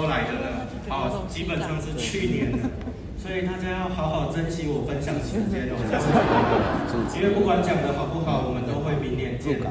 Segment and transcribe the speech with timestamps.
[0.00, 0.48] 候来的呢？
[0.88, 2.58] 哦，基本上是去年的，
[3.20, 5.76] 所以大家要好好珍惜我分享的时间哦。
[7.14, 9.60] 因为不管讲的好不好，我们都会明年见。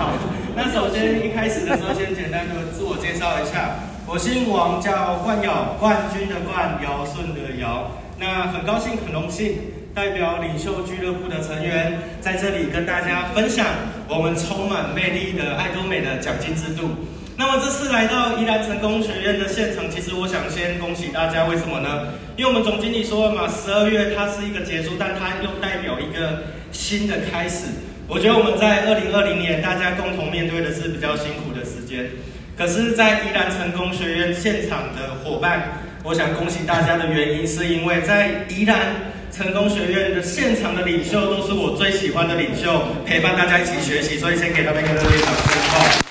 [0.00, 0.16] 好，
[0.56, 7.90] 那首先一开始的时候，先简单的自我介绍一下，我姓王，叫冠尧，冠军的冠，尧舜的尧。
[8.18, 9.54] 那很高兴，很荣幸，
[9.94, 13.64] 代表领袖俱乐部的成员在这里跟大家分享
[14.08, 16.88] 我们充满魅力的爱多美的奖金制度。
[17.38, 22.12] 那么这次来到宜兰成功学院的现场，其实我想先恭喜大家，为什么呢？
[22.36, 27.66] 因为我们总经理说了嘛，十二月它是一个结束，但它又代表一个新的开始。
[28.08, 32.10] 我觉得我们在二零二零年，大家共同面对的是比较辛苦的时间。
[32.56, 46.07] 可是，在宜兰成功学院现场的伙伴，我想恭喜大家的原因，是因为在宜兰成功学院的现场的领袖，都是我最喜欢的领袖，陪伴大家一起学习，所以先给他们一个热烈掌声。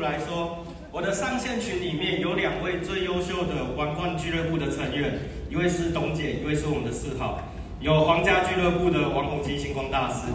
[0.00, 7.40] 来说我的上线群里面有两位最优秀的皇冠俱乐部的成员，一位是董姐，一位是我们的四号。
[7.80, 10.26] 有皇家俱乐部的王鸿基星光大师，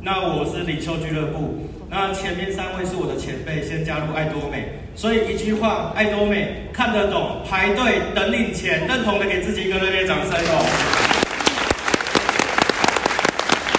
[0.00, 1.66] 那我是领袖俱乐部。
[1.90, 4.78] 那前面三位是我的前辈，先加入爱多美。
[4.94, 10.64] 所以一句话，爱多美看得懂，排队等领钱，认同的给自己一个热烈掌声哦。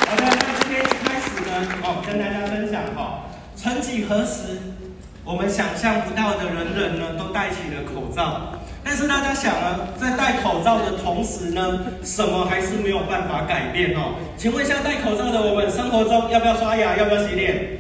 [0.06, 4.60] 好的，那今天一开始呢，哦，跟大家分享哈，曾几何时。
[5.26, 8.54] 我们想象不到的人人呢，都戴起了口罩。
[8.84, 14.16] 但是大家想啊，在戴口罩的同时呢，什么还是没有办法改变哦？
[14.38, 16.98] 请问一下，戴口罩的我们，生活中要不要刷牙？
[16.98, 17.78] 要不要洗脸？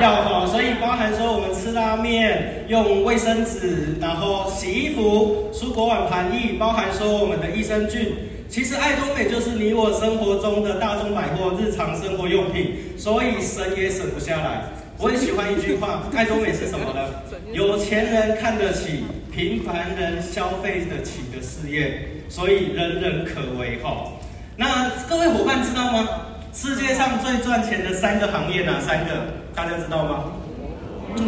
[0.00, 0.46] 要哈。
[0.46, 8.14] 所以包含说我们吃拉面用卫生纸，然后洗衣服、蔬果碗盘液，包含说我们的益生菌。
[8.48, 14.62] 其实爱多美就是你我生活中的大众百货、日常生活用品，所以省也省不下来。
[14.98, 17.00] 我很喜欢一句话，爱多美是什么呢？
[17.52, 24.12] 有钱人看得起，平凡人消费得起的事业，所以人人可为哈。
[24.56, 26.08] 那各位伙伴知道吗？
[26.52, 29.10] 世界上最赚钱的三个行业哪三个？
[29.54, 30.24] 大家知道吗？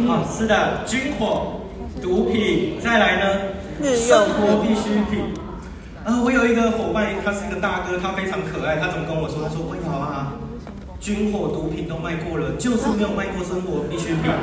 [0.09, 1.61] 啊，是的，军火、
[2.01, 3.41] 毒品，再来呢，
[3.97, 5.35] 生活必需品。
[6.05, 9.43] 啊，我有一个伙伴，他是一个大哥，他非常可爱，他怎么跟我说？
[9.43, 9.86] 他说：“会好啊。”
[11.07, 14.25] 军火、毒品都卖过了，就是没有卖过生活必需品。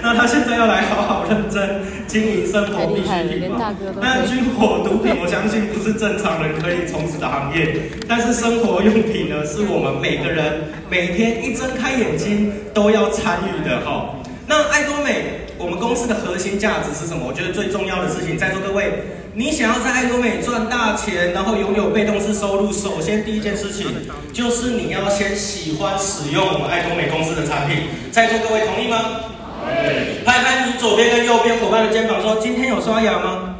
[0.00, 3.08] 那他现在要来好好认真经营生活必需
[3.40, 3.74] 品吗？
[4.00, 7.90] 那军火、毒品，我相信不是正常人可以从事的行业。
[8.06, 14.14] 但是生活用品呢，是我们每个人每天一睁开眼睛都要参与的哈。
[14.46, 17.26] 那爱多美，我们公司的核心价值是什么？
[17.26, 19.02] 我觉得最重要的事情，在座各位。
[19.34, 23.86] 你想要在爱多美赚大钱，然后拥有被动式收入，首先第一件事情
[24.32, 27.88] 就是你要先喜欢使用我们爱多美公司的产品。
[28.10, 28.96] 在座各位同意吗？
[29.66, 30.24] 对。
[30.24, 33.56] 拍拍你左边跟右边伙伴的肩膀，说：今天有刷牙吗？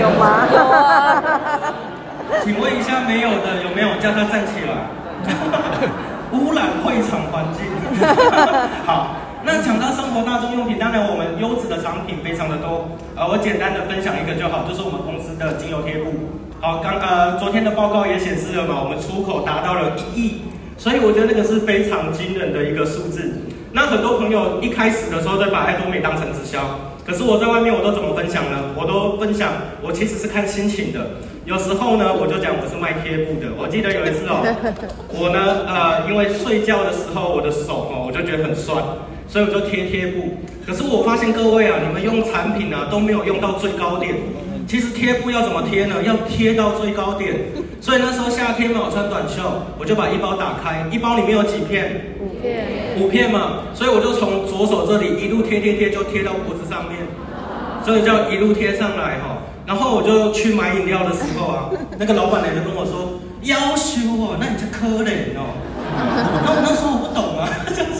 [0.00, 0.46] 有吗？
[2.44, 3.88] 请问一下，没有的有没有？
[4.00, 4.86] 叫他站起来。
[6.32, 7.66] 污染会场环境。
[8.86, 9.16] 好。
[9.42, 12.88] 那讲到生活大众用品，当然我们优质的产品非常的多。
[13.16, 16.12] 呃，我简单的分享一个就好，就是我们公司的精油贴布。
[16.60, 20.42] 好，刚呃昨天的报告也显示了嘛，我们出口达到了一亿，
[20.76, 23.32] 所以我觉得那个是非常惊人的一个数字。
[23.72, 26.60] 那很多朋友一开始的时候在把爱多美当成直销，
[27.06, 28.58] 可是我在外面我都怎么分享呢？
[28.76, 31.00] 我都分享我其实是看心情的。
[31.46, 33.48] 有时候呢，我就讲我是卖贴布的。
[33.56, 34.44] 我记得有一次哦，
[35.08, 38.76] 我呢呃因为睡觉的时候我的手哦，我就觉得很酸。
[39.30, 40.34] 所以我就贴贴布，
[40.66, 44.16] 可是我发现各位啊，你们用产品啊都没有用到最高点。
[44.66, 46.02] 其实贴布要怎么贴呢？
[46.04, 47.36] 要贴到最高点。
[47.80, 49.40] 所以那时候夏天嘛，我穿短袖，
[49.78, 52.14] 我就把一包打开，一包里面有几片？
[52.18, 52.66] 五片。
[52.98, 56.98] 五片嘛，所以我就从左手这里一路贴贴贴，就贴到脖子上面，
[57.84, 59.38] 所以叫一路贴上来哈。
[59.64, 63.14] 然后我就去买饮料的时候啊， 那个老板娘就跟我说
[63.46, 65.54] ：“夭寿哦，那你就可怜哦。
[66.42, 67.99] ”那我那时候我不懂啊， 就是。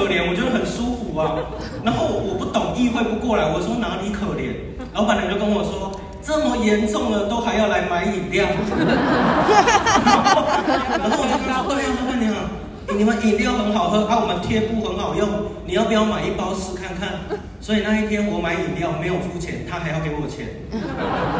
[0.00, 0.24] 可怜？
[0.26, 1.36] 我觉得很舒服啊。
[1.84, 3.44] 然后我不懂，意会不过来。
[3.44, 4.56] 我说哪里可怜？
[4.94, 5.92] 老板娘就跟我说，
[6.24, 8.46] 这么严重了，都还要来买饮料。
[10.96, 12.29] 然后我就跟他说，对呀，老板娘，
[13.00, 15.26] 你们饮料很好喝，啊，我们贴布很好用，
[15.64, 17.16] 你要不要买一包试看看？
[17.58, 20.44] 所以那一天我买饮料没有付钱，他还要给我钱。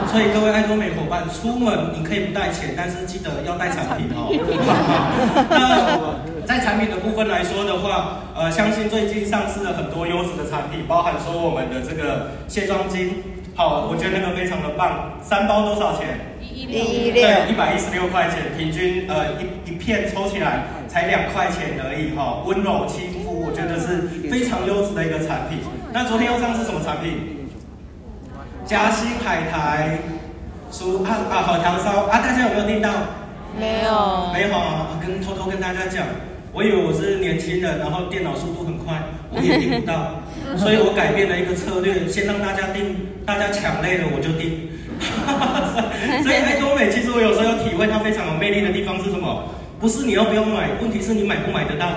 [0.09, 4.33] 所以各位爱多美伙伴，出门你可以不带钱，但是记得要带产品哦。
[5.53, 13.21] 那在产品的部分来说的话，呃，相信最近上市了很多优质的产品，包含说我们的这个卸妆巾，
[13.55, 16.30] 好，我觉得那个非常的棒，三包多少钱？
[16.71, 25.59] 一对，一百一十六块钱，平均呃一一片抽起来才两块钱而已哈，温柔亲肤，我觉得是非常优质的一个产品。
[25.93, 27.49] 那昨天又上是什么产品？
[28.65, 29.99] 嘉兴海苔
[30.71, 32.89] 酥啊啊，好条烧啊，大家有没有听到？
[33.59, 36.07] 没有，没有啊，跟偷偷跟大家讲，
[36.53, 38.95] 我以为我是年轻人，然后电脑速度很快，
[39.31, 40.23] 我也订不到，
[40.57, 42.95] 所以我改变了一个策略，先让大家订，
[43.27, 44.70] 大家抢累了我就订。
[46.23, 49.45] 所以爱多美，其实我有时候要体会它非常有魅力的地方是什么？
[49.81, 51.89] 不是你要不要买，问题是你买不买得到。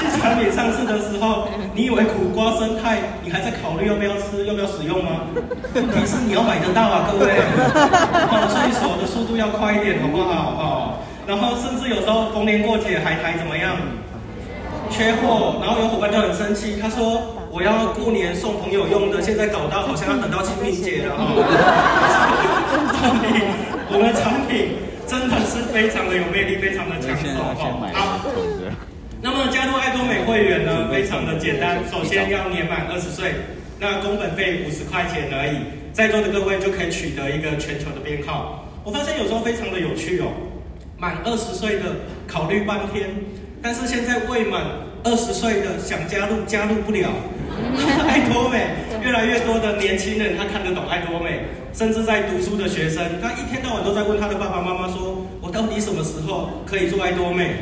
[0.00, 5.28] 新产品上市的时候，你以为苦瓜生态，你还在考虑要不要吃，要不要使用吗？
[5.74, 7.36] 问题是你要买得到啊，各位。
[8.48, 10.32] 所以手的速度要快一点，好不好？
[10.56, 10.96] 哦，
[11.26, 13.76] 然后甚至有时候逢年过节，海苔怎么样？
[14.88, 17.39] 缺货，然后有伙伴就很生气，他说。
[17.50, 21.34] 我要过年送朋友用的，现在搞到好像要等到清明节了哈。
[22.94, 23.42] 产品，
[23.90, 27.90] 我们的产品真的是非常的有魅力，非常的抢手哈。
[27.92, 28.30] 好，
[29.20, 33.34] 那么加入爱多美会员呢，非常的简单，首先要年满二十岁，
[33.80, 35.58] 那工本费五十块钱而已，
[35.92, 38.64] 在座的各位就可以取得一个全球的编号。
[38.84, 40.30] 我发现有时候非常的有趣哦，
[40.96, 41.96] 满二十岁的
[42.28, 43.10] 考虑半天，
[43.60, 44.62] 但是现在未满
[45.02, 47.10] 二十岁的想加入，加入不了。
[48.08, 48.66] 爱多美，
[49.02, 51.40] 越来越多的年轻人他看得懂爱多美，
[51.72, 57.54] 甚至在读书的学生，他一天到晚都在问他的爸爸妈妈说：“我到底什么时候可以做爱多美？”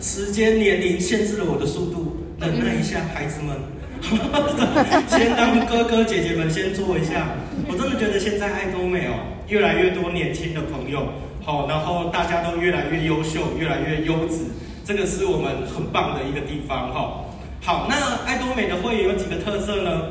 [0.00, 3.56] 时间年龄限制了我的速度，忍耐一下，孩子们，
[5.08, 7.28] 先让哥哥姐姐们先做一下。
[7.66, 9.14] 我真的觉得现在爱多美哦，
[9.48, 11.08] 越来越多年轻的朋友，
[11.42, 14.44] 好，然后大家都越来越优秀，越来越优质，
[14.84, 17.24] 这个是我们很棒的一个地方哈。
[17.66, 20.02] 好，那爱多美的会员有几个特色呢？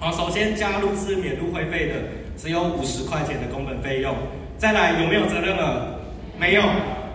[0.00, 1.94] 好，首先加入是免入会费的，
[2.36, 4.12] 只有五十块钱的工本费用。
[4.58, 6.00] 再来有没有责任额？
[6.36, 6.62] 没有。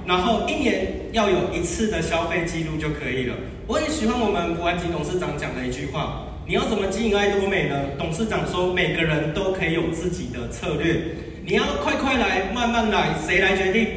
[0.05, 3.35] 然后一年要有一次的消费记录就可以了。
[3.67, 7.75] 我很喜欢我们国安吉董事长讲的一句话：你要怎么经营爱多美呢？
[7.99, 11.01] 董事长说，每个人都可以有自己的策略，
[11.45, 13.87] 你要快快来，慢慢来，谁来决定？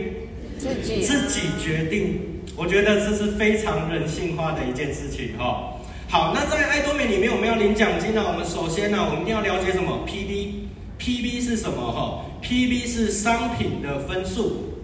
[0.59, 1.03] 自己。
[1.03, 2.19] 自己决定。
[2.57, 5.71] 我觉得这是非常人性化的一件事情哈。
[6.09, 8.23] 好，那在爱多美里面，我们要领奖金呢。
[8.25, 11.91] 我们首先呢，我们一定要了解什么？PB，PB 是什么？
[11.91, 14.75] 哈，PB 是商品的分数，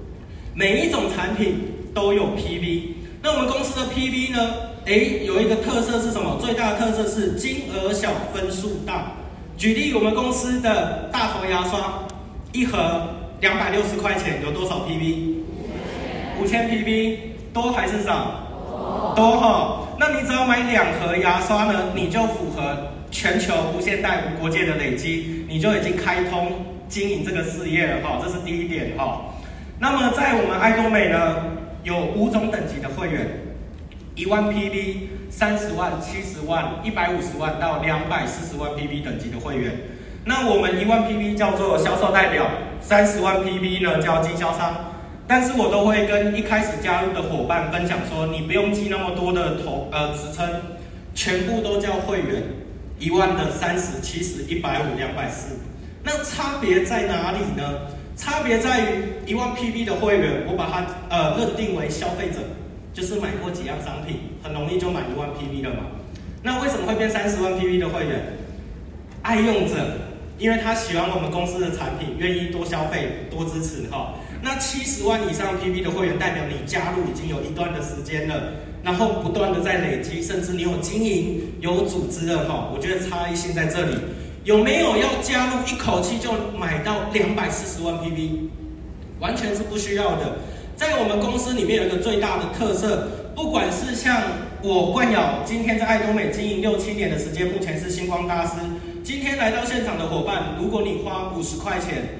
[0.55, 2.95] 每一种产品都有 PB。
[3.23, 4.55] 那我们公司的 PB 呢？
[4.87, 6.39] 诶，有一个特色是什么？
[6.41, 9.13] 最大的特色是金额小，分数大。
[9.57, 12.03] 举例，我们公司的大头牙刷
[12.53, 13.09] 一盒
[13.41, 15.35] 两百六十块钱，有多少 PB？
[16.41, 17.19] 五千 PB，
[17.53, 18.50] 多还是少？
[19.15, 19.89] 多哈。
[19.99, 29.23] 那你只要买两盒牙刷呢，你就符合全球无限代无国界的累积，你就已经开通经营这个事业了哈，这是第一点哈。
[29.79, 31.37] 那么在我们爱多美呢，
[31.83, 33.29] 有五种等级的会员，
[34.15, 34.97] 一万 PB、
[35.31, 39.73] 三十万、七十万、一百五十万到两百四十万 PB 等级的会员。
[40.25, 42.47] 那我们一万 PB 叫做销售代表，
[42.81, 44.90] 三十万 PB 呢叫经销商。
[45.31, 50.45] 但是我都会跟一开始加入的伙伴分享说，你不用记那么多的头呃职称，
[51.15, 52.43] 全部都叫会员，
[52.99, 55.55] 一万的、三十、七十、一百五、两百四。
[56.03, 57.63] 那差别在哪里呢？
[58.17, 62.41] 差别在于一万 PB 的会员，我把它呃认定为消费者，
[62.93, 65.85] 就是买过几样商品，很容易就买一万 PB 了嘛。
[66.43, 68.21] 那为什么会变三十万 PB 的会员？
[69.23, 69.77] 爱用者，
[70.39, 74.15] 因为他喜欢我们公司的产品，愿意多消费、多支持哈。
[74.43, 82.71] 那七十万以上 PB 的会员，代表你加入已经有一段的时间了，然后不断的在累积，甚至你有经营、有组织了哈。
[82.75, 83.97] 我觉得差异性在这里，
[84.45, 88.49] 有没有要加入一口气就买到两百四十万 PB？
[89.19, 90.39] 完全是不需要的。
[90.75, 94.23] 在我们公司里面有一个最大的特色，不管是像
[94.63, 98.53] 我冠尧，今天在爱多美经营六七年的时间，目前是星光大师。
[99.05, 102.20] 今天来到现场的伙伴，如果你花五十块钱。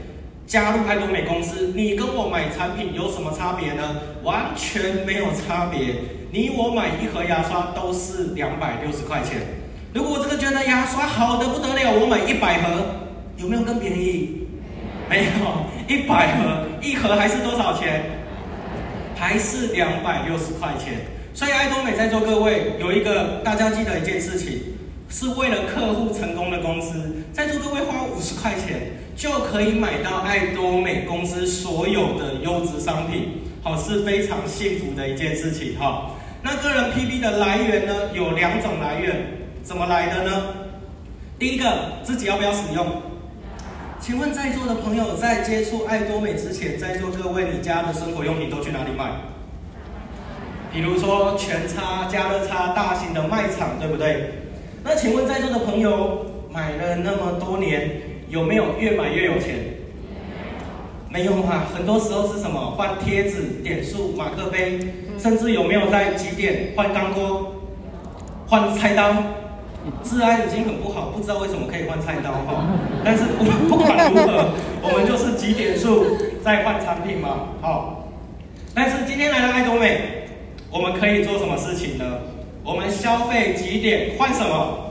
[0.51, 3.85] 加入爱多美公司，你跟我买产品有什么差别呢？
[4.25, 5.95] 完全没有差别。
[6.33, 9.43] 你我买一盒牙刷都是两百六十块钱。
[9.95, 12.85] 如果我这个觉得牙刷好得不得了，我买一百盒，
[13.37, 14.49] 有没有更便宜？
[15.09, 18.03] 没有，一百盒，一盒还是多少钱？
[19.15, 20.95] 还是两百六十块钱。
[21.33, 24.63] 所以爱多美在座各位有一个大家记得一件事情。
[25.13, 36.11] 是为了客户成功的公司，在座各位花五十块钱就可以买到爱多美公司所有的优质商品，好，是非常幸福的一件事情哈。
[36.43, 39.25] 那个人 PB 的来源呢，有两种来源，
[39.63, 40.43] 怎么来的呢？
[41.39, 42.87] 第一个，自己要不要使用？
[44.01, 49.11] 请问在座的朋友在接触爱多美之前，在座各位你家的生活用品都去哪里买？
[50.73, 54.33] 比如说全差、家乐差、大型的卖场，对不对？
[54.83, 57.91] 那请问在座的朋友买了那么多年，
[58.29, 59.55] 有没有越买越有钱？
[61.09, 61.65] 没有嘛？
[61.75, 62.75] 很多时候是什么？
[62.77, 64.79] 换贴纸、点数、马克杯，
[65.19, 67.53] 甚至有没有在几点换钢锅、
[68.47, 69.13] 换菜刀？
[70.05, 72.67] 治安已经很不好，不知道为什么可以换菜刀哈。
[73.05, 74.51] 但是不不管如何，
[74.83, 76.05] 我们就是几点数
[76.45, 77.49] 在换产品嘛。
[77.63, 78.09] 好，
[78.75, 80.01] 但是今天来到爱多美。
[80.71, 82.05] 我们可以做什么事情呢？
[82.63, 84.90] 我们消费几点换什么？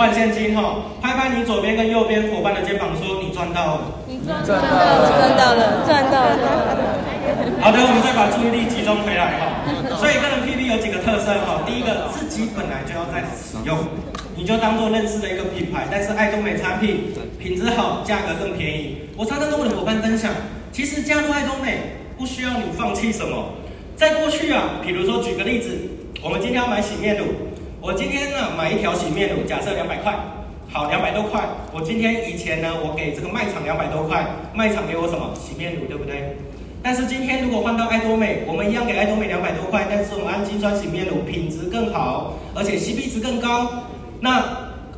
[0.00, 0.96] 换现金哈、哦！
[1.02, 4.00] 拍拍你左边跟右边伙伴的肩膀，说你赚到了。
[4.08, 6.40] 你赚到了，赚到了，赚到了。
[7.60, 9.60] 好的，我们再把注意力集中回来哈。
[10.00, 11.60] 所以个人 PP 有几个特色哈。
[11.66, 13.76] 第一个，自己本来就要在使用，
[14.34, 15.84] 你就当做认识的一个品牌。
[15.90, 19.04] 但是爱多美产品品质好，价格更便宜。
[19.18, 20.32] 我常常跟我的伙伴分享，
[20.72, 23.52] 其实加入爱多美不需要你放弃什么。
[23.96, 25.76] 在过去啊，比如说举个例子，
[26.24, 27.26] 我们今天要买洗面乳，
[27.82, 30.14] 我今天呢买一条洗面乳，假设两百块，
[30.68, 31.48] 好，两百多块。
[31.72, 36.36] 我今天以前呢，我给这个卖场两百多块，卖场给我什么洗面乳，对不对？
[36.82, 43.88] 但是今天如果换到爱多美，我们一样给爱多美两百多块，但是我们氨基酸洗面乳品质更好，而且 CP 值更高。
[44.20, 44.44] 那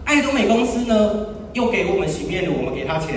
[0.05, 3.15] 爱多美公司呢，又给我们洗面乳，我们给他钱。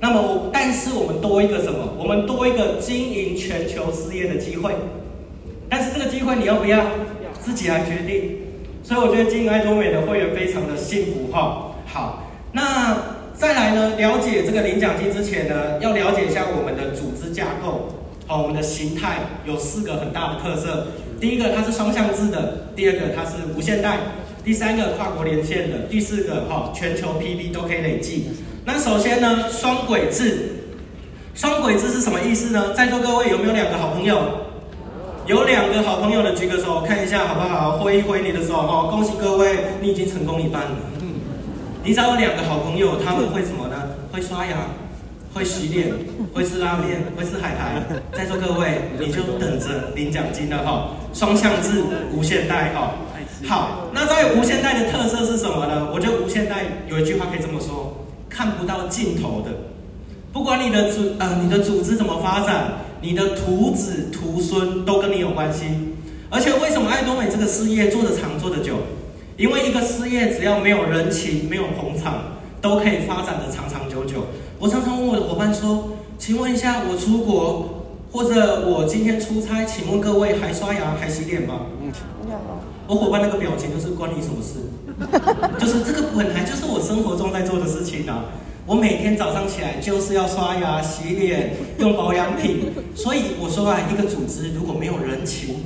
[0.00, 1.94] 那么，但是我们多一个什么？
[1.98, 4.70] 我们多一个经营全球事业的机会。
[5.70, 6.84] 但是这个机会你要不要？
[7.40, 8.41] 自己来决定。
[8.82, 11.74] 所以我觉得经营爱多美的会员非常的幸福哈。
[11.86, 12.96] 好，那
[13.34, 13.96] 再来呢？
[13.96, 17.88] 了解这个领奖金之前呢，要了解一下我们的组织架构。
[18.26, 20.88] 好，我们的形态有四个很大的特色。
[21.20, 22.38] 第一个，它是双向制的；
[22.74, 23.96] 第二个，它是无限代；
[24.44, 28.28] 第三个，跨国连线的；第四个，哈，全球 PB 都可以累计。
[28.64, 30.50] 那首先呢，双轨制，
[31.34, 32.72] 双轨制是什么意思呢？
[32.74, 34.20] 在座各位有没有两个好朋友？
[35.26, 37.78] 有两个好朋友的举个手，看一下好不好？
[37.78, 40.70] 挥一挥你的手哦，恭喜各位，你已经成功一半了。
[41.00, 41.08] 嗯
[41.84, 43.76] 你找有两个好朋友，他们会什么呢？
[44.12, 44.56] 会刷牙，
[45.34, 45.92] 会洗脸，
[46.32, 47.82] 会吃拉面，会吃海苔。
[48.12, 50.90] 在座各位，你就等着领奖金了哈。
[51.12, 52.92] 双向制，无限代哈。
[53.48, 55.88] 好，那在无限代的特色是什么呢？
[55.92, 57.96] 我觉得无限代有一句话可以这么说。
[58.28, 59.50] 看不到尽头的，
[60.32, 65.64] 不管你的组呃你的组织怎么发展，你的徒子徒孙都跟你有关系。
[66.30, 68.76] 而且为什么爱多美这个事业做得长做得久？
[69.36, 74.26] 因为一个事业只要没有人情没有捧场，都可以发展得长长久久。
[74.58, 81.92] 我常常问我的伙伴说：“请问一下，我出国或者我今天出差，请问各位还刷牙还洗脸吗？”嗯，
[82.86, 84.60] 我伙伴那个表情就是关你什么事？
[85.58, 88.24] 就是这个本来就是我生活中在做的事情啊！
[88.64, 95.56] 我每天早上起来就是要刷牙、洗脸、用保养品， 所以我说啊，一个组织如果没有人情、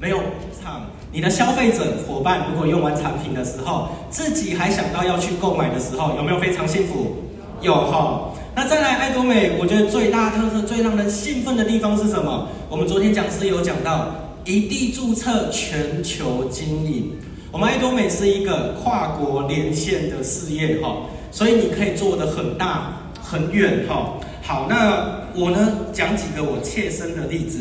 [0.00, 0.16] 没有
[0.58, 7.16] 场，你的消费者伙伴如果用完产品的时候，自己还想到要去购买的时候，有没有非常幸福？
[7.60, 8.32] 有哈！
[8.54, 12.48] 那再来爱多美，我觉得最大特色、最让人兴奋的地方是什么？
[12.70, 14.14] 我们昨天讲师有讲到，
[14.46, 17.12] 一地注册全球经营。
[17.52, 20.96] 我们爱多美是一个跨国连线的事业哈，
[21.36, 24.14] 所以你可以做得很大很远哈。
[24.40, 27.58] 好，那我呢讲几个我切身的例子，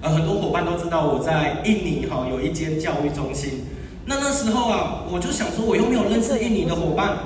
[0.00, 3.64] 呃，很多伙伴都知道我在印尼哈有一间教育中心。
[4.06, 7.16] 那那时候啊，我就想说，我又没有认识印尼的伙伴，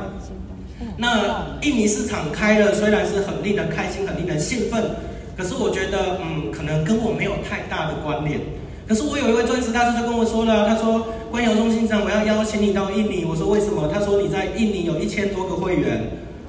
[0.99, 4.85] 那印尼市场开了，虽然是很令人开心、很令人兴奋，
[5.35, 8.39] 可是我觉得嗯，可能跟我没有太大的关联。
[8.87, 11.07] 可是我有一位钻石大师就跟我说了，他说。
[11.37, 13.23] 关游中心长，我要邀请你到印尼。
[13.23, 13.91] 我说为什么？
[13.93, 16.01] 他说你在印尼有一千多个会员。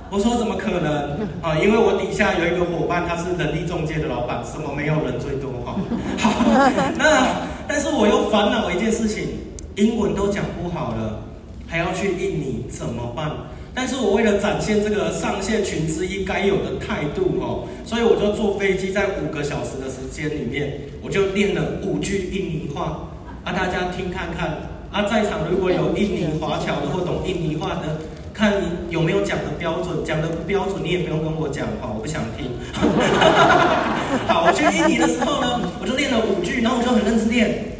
[0.10, 1.28] 我说怎么可能？
[1.42, 5.76] 啊，因为我底下有一个伙伴，他是人力中介的老板，什么没有人最多哈。
[6.18, 6.32] 好，
[6.96, 7.36] 那
[7.68, 9.28] 但是我又烦恼一件事情，
[9.76, 11.20] 英文都讲不好了，
[11.68, 13.30] 还要去印尼怎么办？
[13.76, 23.04] 但是我为了展现这个上线群之一该有的态度哦，所以我就坐飞机，在五个小时的时间里面，我就练了五句印尼话。
[23.44, 24.58] 啊，大家听看看
[24.92, 27.98] 啊，在场如果有印尼华侨的或懂印尼话的，
[28.34, 32.52] 看你有没有讲的标准，讲的不标准你也不用跟我讲话，我不想听。
[34.28, 37.76] 好，我去印尼的时候呢，我就练了五句，然后我就很认真练，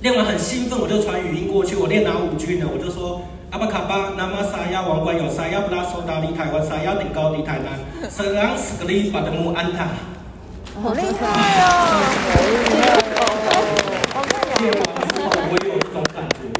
[0.00, 1.76] 练完很兴奋，我就传语音过去。
[1.76, 2.66] 我练哪五句呢？
[2.72, 3.20] 我就说
[3.50, 7.78] 阿巴卡巴那玛沙亚王冠有沙亚布拉索达里台湾沙亚顶高地台南，
[8.10, 9.88] 圣昂斯格里巴德姆安塔。
[10.82, 11.26] 好厉害
[11.62, 12.00] 哦！
[12.36, 13.24] 我有这种
[14.28, 14.62] 感觉，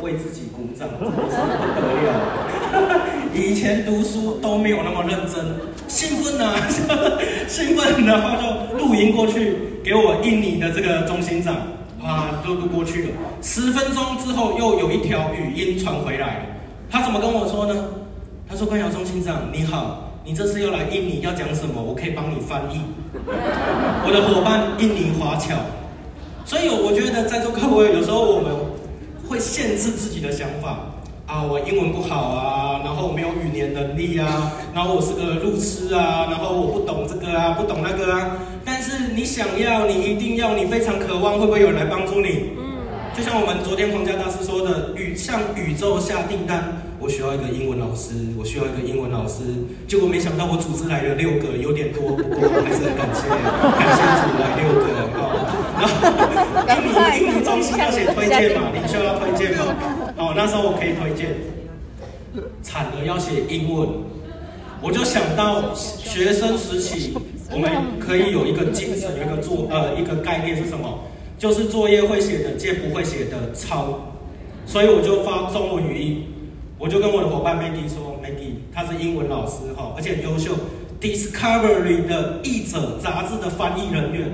[0.07, 2.09] 为自己鼓掌，真的是不得了。
[3.35, 5.45] 以前读书都没有那么认真，
[5.89, 6.57] 兴奋呢、啊，
[7.49, 11.57] 兴奋，然后就录音过去给我印尼的这个中心长，
[12.01, 13.09] 啊，就都过去了。
[13.43, 16.47] 十分钟之后又有一条语音传回来，
[16.89, 17.75] 他怎么跟我说呢？
[18.49, 21.83] 他说：“关尧中心长，你好，你这次又来印尼要讲什么？
[21.83, 22.81] 我可以帮你翻译。
[24.07, 25.57] 我的伙伴印尼华侨，
[26.45, 28.55] 所以我觉得在座各位有时候我们
[29.29, 30.93] 会限制自己的想法。”
[31.27, 38.39] 啊，我英文不好啊，然后我没有语言能力啊，然后我是个路痴啊，然后我不懂这个啊，不懂那个啊。
[38.65, 42.55] 但是你想要，你一定要，你非常渴望，会不会有人来帮助你？
[42.57, 42.79] 嗯，
[43.13, 49.43] 就像我们昨天皇家大师说的，宇向宇宙下订单，我需要一个英文老师，我需要一个英文老师。
[49.89, 54.87] 结果没想到我组织来了六个，有点多，不过还是很感谢，感谢组来六个
[55.77, 59.75] 然后英语英语中心要写推荐嘛，领袖要推荐嘛。
[60.17, 61.35] 哦，那时候我可以推荐，
[62.63, 63.89] 惨了要写英文，
[64.81, 67.13] 我就想到学生时期，
[67.53, 70.99] 我们可以有一个精神，有一个作呃一个概念是什么？
[71.39, 74.01] 就是作业会写的借不会写的抄，
[74.65, 76.25] 所以我就发中文语音，
[76.79, 80.53] 我就跟我的伙伴 Maggie 说，Maggie 他是英文老师哈，而且很优秀
[80.99, 84.31] ，Discovery 的译者杂志的翻译人员。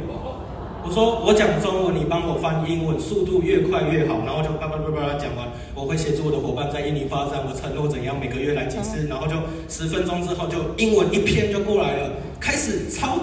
[0.85, 4.19] 我说我讲中文，你帮我翻英文，速度越快越好。
[4.27, 9.35] 然后就叭叭叭叭讲完，我会协助我的伙伴在印尼发展，我承诺怎样每个月来几次，然后就
[9.69, 12.11] 十分钟之后就英文一篇就过来了，
[12.41, 13.17] 开始抄，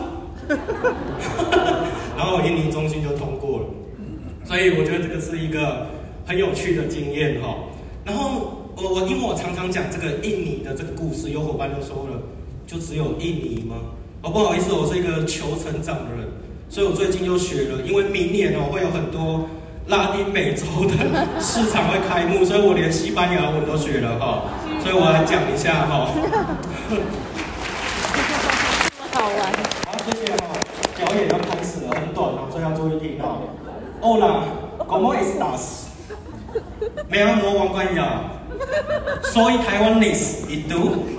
[2.18, 3.66] 然后印尼中心就通过了。
[4.46, 5.88] 所以我觉得这个是一个
[6.26, 7.56] 很有趣的经验哈。
[8.06, 12.22] 然后我我因为我常常讲这个印尼的这个故事，有伙伴就说了，
[12.66, 13.76] 就只有印尼吗？
[14.24, 16.28] 哦，不好意思，我是一个求成长的人。
[16.70, 19.50] 所以我最近又学了，因为明年哦会有很多
[19.88, 20.94] 拉丁美洲的
[21.42, 24.44] 市场会开幕，所以我连西班牙文都学了哈。
[24.84, 26.12] 所以我来讲一下哈。
[29.12, 29.52] 好玩。
[29.84, 30.46] 好，谢谢哈。
[30.96, 33.40] 表演要开始了，很短哦，所以要注意听哈。
[34.02, 41.18] Hola，cómo estás？Me llamo Juan Guanyo，soy taiwanés，¿y tú？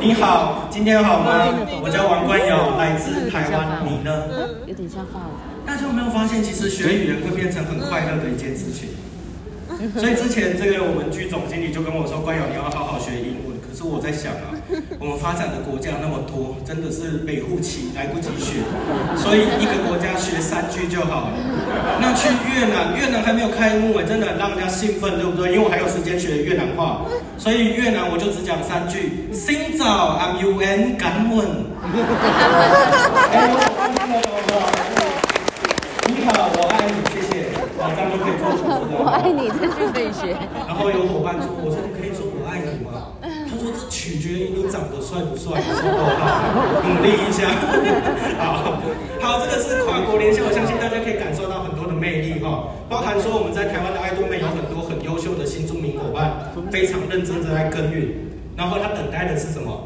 [0.00, 1.50] 你好，今天好吗？
[1.82, 3.82] 我叫王冠友，来自台湾。
[3.84, 4.22] 你呢？
[4.66, 5.34] 有点像法文。
[5.66, 8.90] 大家有没有发现，其实学语言会变成很快乐的一件事情？
[9.98, 13.47] 所以之前这个我们剧总经理就跟我说：“冠友，你要好好学英文。”可
[13.78, 14.50] 是我在想啊，
[14.98, 18.58] 我们发展的国家那么多，真的是北户期来不及学，
[19.14, 21.38] 所以一个国家学三句就好了。
[22.02, 25.54] 那去越南，越南还没有开幕哎，真的让人家兴奋，对不对？
[25.54, 27.06] 因为我还有时间学越南话，
[27.38, 31.46] 所以越南我就只讲三句：Xin chào, I'm UN, cảm ơn。
[36.10, 37.46] 你好，我爱你，谢谢。
[37.78, 38.98] 好，这样就可以做主持人。
[38.98, 40.34] 我爱你，这句可以学。
[40.66, 42.27] 然后有伙伴说：“我说可以说我爱你吗？”
[44.08, 47.44] 取决于你长得帅不帅，好， 努力一下。
[48.40, 48.80] 好，
[49.20, 58.08] 好，这个是跨国连线，我相信大家可以感受到很多的魅力哈，包含说我们在台湾的爱多美有很多很优秀的新住民伙伴，非常认真的在耕耘，
[58.56, 59.76] 然后他等待的是什么？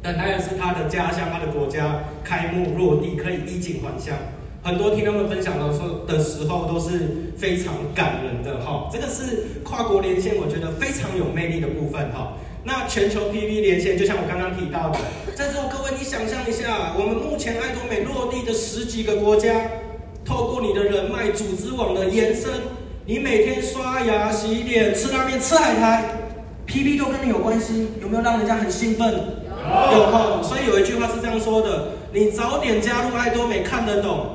[0.00, 4.16] 等待的是他的家乡、他的国家开幕落地，可以衣锦还乡。
[4.64, 12.32] 很多听他们分享的时候的时候都是非常感人的哈，这个是跨国连线，我觉得非常有魅力的部分哈。
[12.68, 14.98] 那全球 PV 连线，就像我刚刚提到的，
[15.34, 19.48] 在座各位，你想象一下，我们目前爱多美落地的十几个国家，
[20.22, 22.50] 透过你的人脉、组织网的延伸，
[23.06, 26.04] 你每天刷牙、洗脸、吃拉面、吃海苔
[26.66, 29.14] ，PV 都跟你有关系，有没有让人家很兴奋？
[29.14, 30.42] 有，有。
[30.42, 34.26] 所以有一句话是这样说的：你早点加入爱多美，看得懂，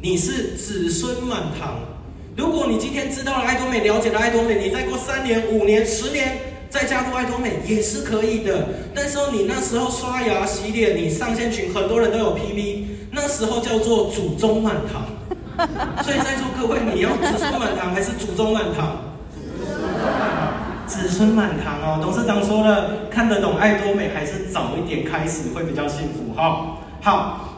[0.00, 1.78] 你是子孙满堂。
[2.36, 6.55] 如果你今天知道了爱多美，了解了爱多美，你再过三年、五年、十年。
[6.76, 15.06] 再加入爱多美也是可以的，但是你那时候刷牙洗脸，你上线群很多人都有 PV，那时候叫做祖宗满堂。
[16.04, 18.98] 所以在座各位，你要子孙满堂还是祖宗满堂？
[20.86, 26.76] 子孙满堂哦，董事长说了，看得懂爱多美还是早一点开始会比较幸福哈。
[27.00, 27.54] 好，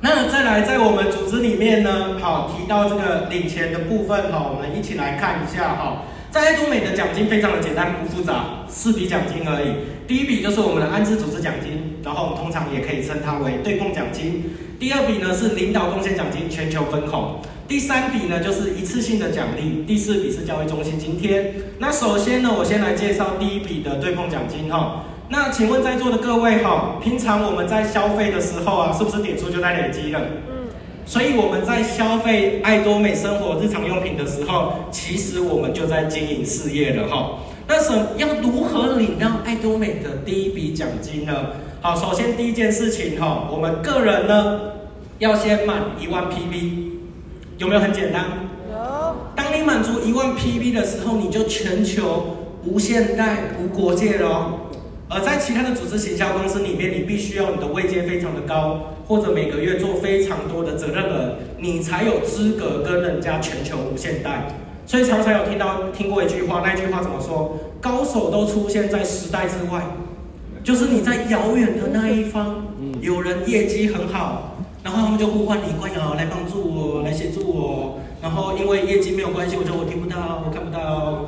[0.00, 6.02] 那再来在我们组织里面呢，好提到这个领钱的部分哈，我们一起来看一下哈。
[6.30, 10.06] 在爱多美的奖金非常的简单不复杂，四笔奖金而已。
[10.06, 14.44] 第一笔就是我们的安置组织奖金，然后我们通常也可以称它为对碰奖金。
[14.78, 17.40] 第二笔呢是领导贡献奖金，全球分红。
[17.66, 19.84] 第三笔呢就是一次性的奖励。
[19.88, 21.52] 第四笔是教育中心津贴。
[21.80, 25.06] 那首先呢，我先来介绍第一笔的对碰奖金哈。
[25.30, 30.20] 那请问在座的各位哈，平常我们在消费的时候啊，是不是点数就在累积了？
[31.06, 37.38] 所以我们在消费爱多美生活日常用品的时候，其实我们就在经营事业了哈。
[37.66, 41.32] 那什要如何领到爱多美的第一笔奖金呢？
[41.80, 44.60] 好，首先第一件事情哈，我们个人呢
[45.18, 46.72] 要先满一万 PV，
[47.58, 48.24] 有没有很简单？
[48.70, 49.16] 有。
[49.34, 54.52] 当你满足一万 PV 的时候，你就全球无限贷无国界了。
[55.08, 64.46] 而在其他的组织行销公司里面，你必须要你的位阶非常的高，或者每个月做非常多的责任额，你才有资格跟人家全球无限贷。
[64.86, 67.58] 所以常常有听到听过一句话，那句话怎么说？
[67.80, 69.82] 高手都出现在时代之外。
[70.62, 72.62] 就是你在遥远的那一方，
[73.00, 77.98] 有人业绩很好，然后他们就呼唤你，关瑶来帮助我，来协助我。
[78.22, 81.24] 然后因为业绩没有关系，我觉得我听不到，我看不到，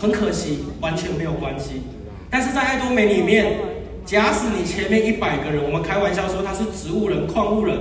[0.00, 1.82] 很可惜，完全没有关系。
[2.28, 3.60] 但是在爱多美里面，
[4.04, 7.78] 假使你前面一百个人，我们开玩笑说他是植物人、矿物人，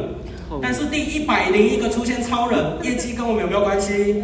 [0.61, 4.23] 但是第一百零一个出现超人，业绩跟我们有没有关系？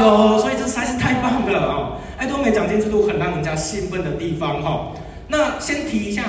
[0.00, 1.98] 有，所以这实在是太棒了啊！
[2.18, 4.92] 爱多美奖金制度很让人家兴奋的地方哈。
[5.28, 6.24] 那先提一下，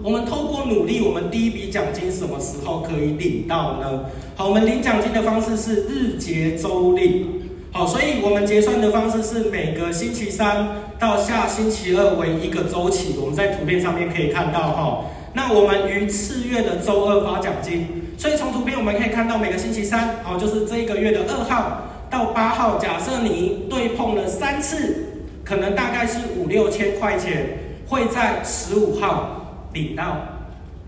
[0.00, 4.04] 我们透过努力，我们第一笔奖金什么时候可以领到呢？
[4.36, 7.49] 好，我们领奖金的方式是日结周领。
[7.72, 13.16] 好，所以我们结算的方式是每个星期三到下星期二为一个周期。
[13.20, 15.04] 我们在图片上面可以看到哈。
[15.34, 17.86] 那我们于次月的周二发奖金，
[18.18, 22.78] 所以从图片我们可以看到每个星期三，好，就是这一个月的二号到八号。
[22.78, 27.58] 假设你对碰了三次，可能大概是五六千块钱。
[27.90, 30.16] 会在十五号领到，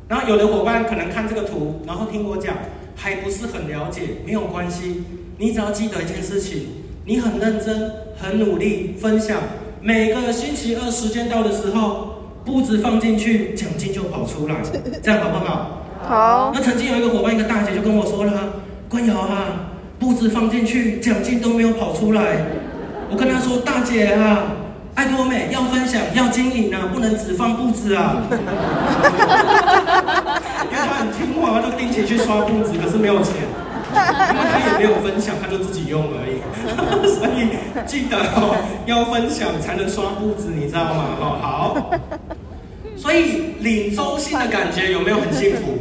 [0.06, 2.54] 然后有的伙伴可能看这个图，然后听我讲
[2.94, 5.02] 还不是很了解，没有关系，
[5.38, 6.66] 你只要记得一件事情，
[7.04, 7.90] 你很认真、
[8.20, 9.38] 很努力分享，
[9.80, 12.14] 每个星期二时间到的时候，
[12.44, 14.56] 簿子放进去，奖金就跑出来，
[15.02, 15.82] 这样好不好？
[16.06, 16.52] 好。
[16.54, 18.32] 那曾经有一个伙伴，一个大姐就跟我说了，
[18.88, 22.46] 关瑶啊，簿子放进去，奖金都没有跑出来，
[23.10, 24.56] 我跟她说，大姐啊。
[24.94, 28.24] 爱多美要分享要经营啊，不能只放布子啊。
[28.30, 28.36] 因
[30.70, 33.36] 为他很听话，他就定期去刷布子，可是没有钱，
[34.06, 36.40] 他 也没有分享，他就自己用而已。
[37.14, 41.16] 所以记得哦，要分享才能刷步子，你知道吗？
[41.20, 41.90] 哦，好。
[42.96, 45.78] 所以领周薪的感觉有没有很幸福？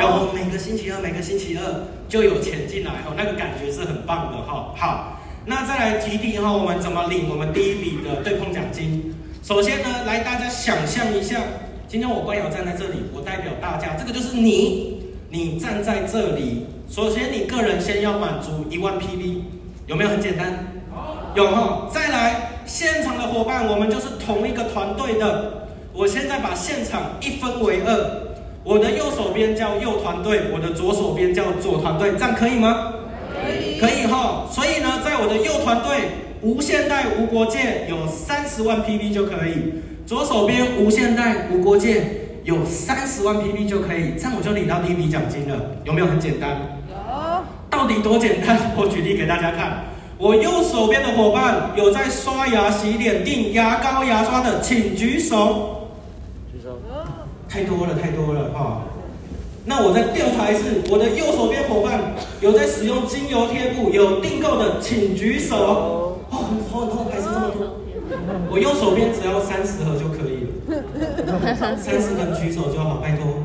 [0.00, 1.62] 有，每个星期二，每个星期二
[2.08, 4.72] 就有钱进来，哦，那个感觉是很棒的哈。
[4.76, 5.12] 好。
[5.48, 9.14] 那再来提提哈，我们怎么领我们第一笔的对碰奖金？
[9.44, 11.40] 首先呢，来大家想象一下，
[11.86, 16.66] 今天我关瑶站在这里，我代表大家，这个就是你，你站在这里。
[16.88, 19.40] 首先你个人先要满足一万 PV，
[19.86, 20.66] 有没有很简单？
[21.34, 21.88] 有哈。
[21.92, 25.66] 再来现场的伙伴，我们就是同一个团队的。
[25.92, 32.92] 我现在把现场一分为二，我的右手边叫右团队，我的左手边叫左团队，这样可以吗？
[33.34, 35.96] 可以可以哈，所以呢，在我的右团队
[36.42, 39.74] 无限贷无国界有三十万 PV 就可以，
[40.06, 42.04] 左手边无限贷无国界
[42.44, 46.75] 有三十万 PV 就可以，这样我就领到第一笔奖金了，有没有很简单？
[47.86, 47.88] 有。
[47.88, 48.58] 到底多简单？
[48.76, 49.84] 我举例给大家看，
[50.18, 55.86] 我右手边的伙伴有在刷牙、洗脸、订牙膏、牙刷的，请举手。
[56.52, 56.80] 举手。
[57.48, 58.82] 太多了，太多了哈。
[59.64, 62.00] 那我再调查一次，我的右手边伙伴
[62.40, 66.18] 有在使用精油贴布、有订购的，请举手。
[66.30, 67.66] 哦，很多很痛，还是这么多。
[68.50, 73.42] 我右手边只要三十盒就可以了， 三十盒举手就好，拜托，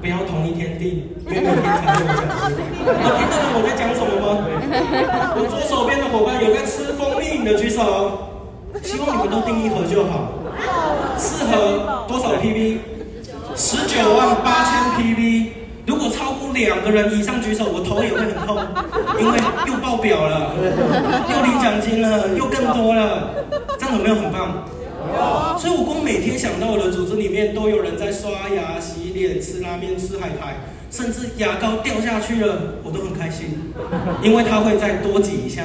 [0.00, 2.64] 不要同一天订，因为每天才会有奖金。
[2.88, 4.26] 有听到我在讲什么吗？
[5.36, 8.32] 我左手边的伙伴有在吃蜂蜜的举手，
[8.82, 10.32] 希望你们都订一盒就好。
[11.18, 12.78] 四盒多少 PV？
[13.54, 15.48] 十九万八千 PV，
[15.84, 18.56] 如果超过两个人以上举手，我头也会很痛，
[19.20, 19.36] 因为
[19.66, 20.56] 又爆表了，
[21.28, 23.28] 又领奖金了，又更多了，
[23.78, 24.64] 这样有没有很棒？
[25.08, 25.58] 有。
[25.58, 30.56] 所以我光每天想到我的组织里面都有人在刷牙、洗脸、吃拉面、吃海苔，
[30.90, 33.72] 甚至牙膏掉下去了，我都很开心，
[34.22, 35.64] 因为他会再多挤一下。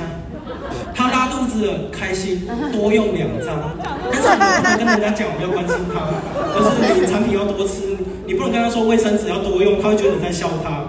[0.93, 3.75] 他拉肚子了，开心，多用两张。
[4.11, 6.07] 但是你不能跟人家讲，我要关心他，
[6.53, 10.85] 就是你产品要多吃，你不能跟他说卫生纸要多用，他会觉得你在笑他。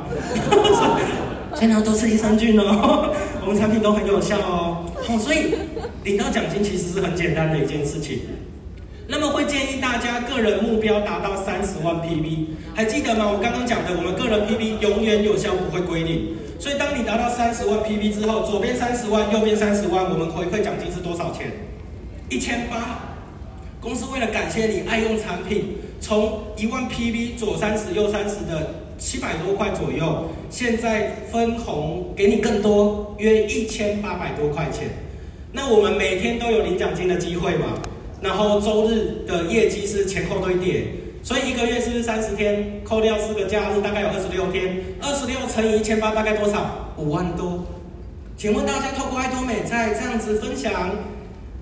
[1.57, 4.85] 所以你要多吃益生菌哦，我们产品都很有效哦。
[5.03, 5.55] 好，所以
[6.07, 8.21] 领到奖金其实是很简单的一件事情。
[9.09, 13.29] 那么会建议大家个人目标达到三十万 PV，还记得吗？
[13.29, 16.37] 我刚刚讲的，我们个人 PV 永远有效，不会归零。
[16.61, 21.51] 所以，当你达到三十万 PV 之后，左边三十万，右边三十万，我们回馈奖金是多少钱？
[22.31, 23.01] 一千八。
[23.81, 34.89] 公司为了感谢你爱用产品，从一万 PV 左三十右三十的七百多块左右，现在分红给你更多，约一千八百多块钱。
[35.57, 37.69] 那我们每天都有领奖金的机会嘛，
[38.21, 40.85] 然后周日的业绩是前后堆叠，
[41.23, 46.93] 所以一个月是三十天，扣掉四个假日，大概有二十六天，二十六乘以一千八，大概多少？
[46.99, 47.65] 五万多。
[48.37, 50.71] 请问大家，透过爱多美在这样子分享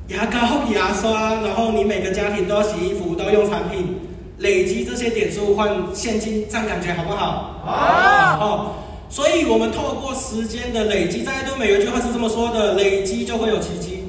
[0.09, 3.95] 牙膏、牙刷，然后你每个家庭都要洗衣服，都要用产品，
[4.39, 7.63] 累积这些点数换现金，这样感觉好不好？
[7.65, 8.41] 好。
[8.41, 8.75] 哦，
[9.15, 14.01] 所以我们透过时间的累积，在爱多美有一句话是这么说的：累积就会有奇迹。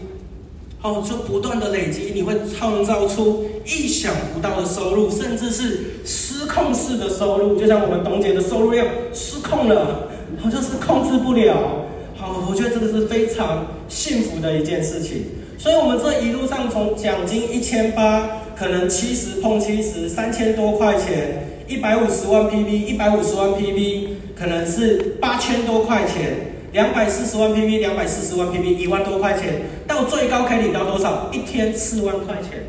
[0.82, 10.10] 哦，就不断的累积，你会创造出意想不到的收入，甚至是失控式的收入，就像我们董姐的收入量失控了，
[10.42, 11.86] 好像是控制不了。
[12.16, 15.26] 好我觉得这个是非常幸福的一件事情，
[15.60, 26.36] 所以，我们这一路上从奖金一千八，可能七十碰七十，三千多块钱，一百五十万 PB，一百五十万 PB，可能是八千多块钱，
[26.74, 31.30] 两百四十万 PP，两百四十万 PP，一万多块钱，到最高可以领到多少？
[31.32, 32.64] 一天四万块钱，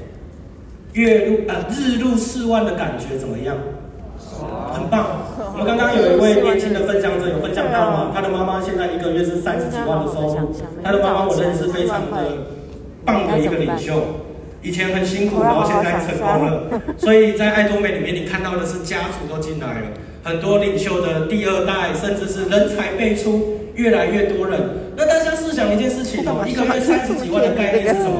[0.92, 3.56] 月入呃日入四万的感觉怎么样？
[4.72, 5.06] 很棒！
[5.52, 8.12] 我们刚刚有一位年轻的分享者有分享到吗？
[8.14, 10.54] 他的妈妈现在一个月是三十几万的收入。
[10.84, 12.16] 他的妈妈我认识非常的
[13.04, 13.94] 棒的一个领袖，
[14.62, 16.82] 以前很辛苦，然后现在成功了。
[16.98, 19.86] 所以在爱多美里面，你看到的是家族都进来了，
[20.26, 24.60] 很多领袖的第二代，甚至是人才辈出，越来越多人。
[24.96, 28.18] 那大家试想一件事情哦，一个月三十几万的概念是什么？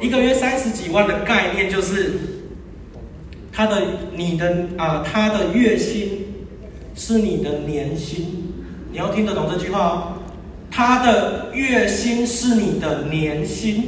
[0.00, 2.12] 一个月三十几万的概念就是。
[3.50, 3.82] 他的、
[4.14, 6.26] 你的啊，他的月薪
[6.94, 8.52] 是你的年薪，
[8.92, 10.12] 你要听得懂这句话哦。
[10.70, 13.82] 他的月薪是你的年薪，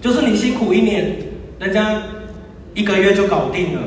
[0.00, 1.18] 就是你辛苦一年，
[1.58, 2.02] 人家
[2.72, 3.82] 一个月就搞定了。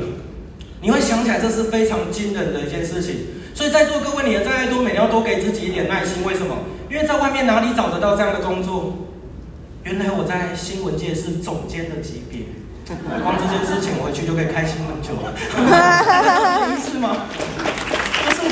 [0.82, 3.26] 你会想起来，这是非常惊人的一件事情。
[3.54, 6.24] 所以在座各位，你在爱多美，你要多给自己一点耐心。
[6.24, 6.56] 为什么？
[6.90, 8.98] 因为在外面哪里找得到这样的工作？
[9.84, 12.40] 原来我在新闻界是总监的级别。
[13.22, 15.32] 光这件事情回去就可以开心很久了，
[16.82, 17.26] 是吗？
[18.26, 18.42] 就是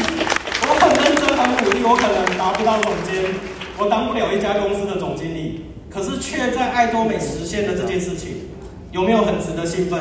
[0.62, 3.34] 我很认真很努力，我可能达不到总监，
[3.76, 8.48] 我当不了一家公司的总经理，可是却在爱多美实现了这件事情，
[8.92, 9.98] 有没有很值得兴奋？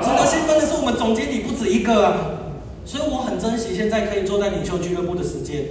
[0.00, 2.14] 值得兴奋的是我们总经理不止一个啊，
[2.84, 5.64] 所以我很珍惜现在可以坐在领袖俱乐部的时间，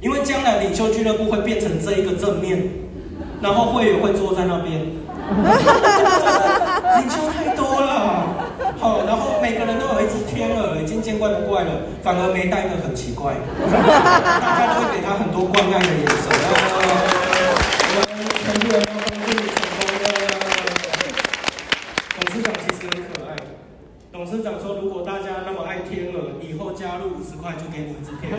[0.00, 2.68] 因为将来领袖俱乐部会变成这一个正面，
[3.40, 4.80] 然后会员会坐在那边。
[5.30, 8.26] 领袖太多了，
[8.80, 11.70] 好，然后每个人都有一只天鹅，已经见怪不怪了，
[12.02, 13.34] 反而没带的很奇怪，
[13.70, 16.26] 大家都会给他很多关爱的眼神。
[17.86, 20.04] 我们全部人都恭喜成功的。
[22.18, 23.30] 董事长其实很可爱，
[24.12, 28.38] 董事长说，如果大家那么爱天鹅，以后加入五十块就给你一只天鹅。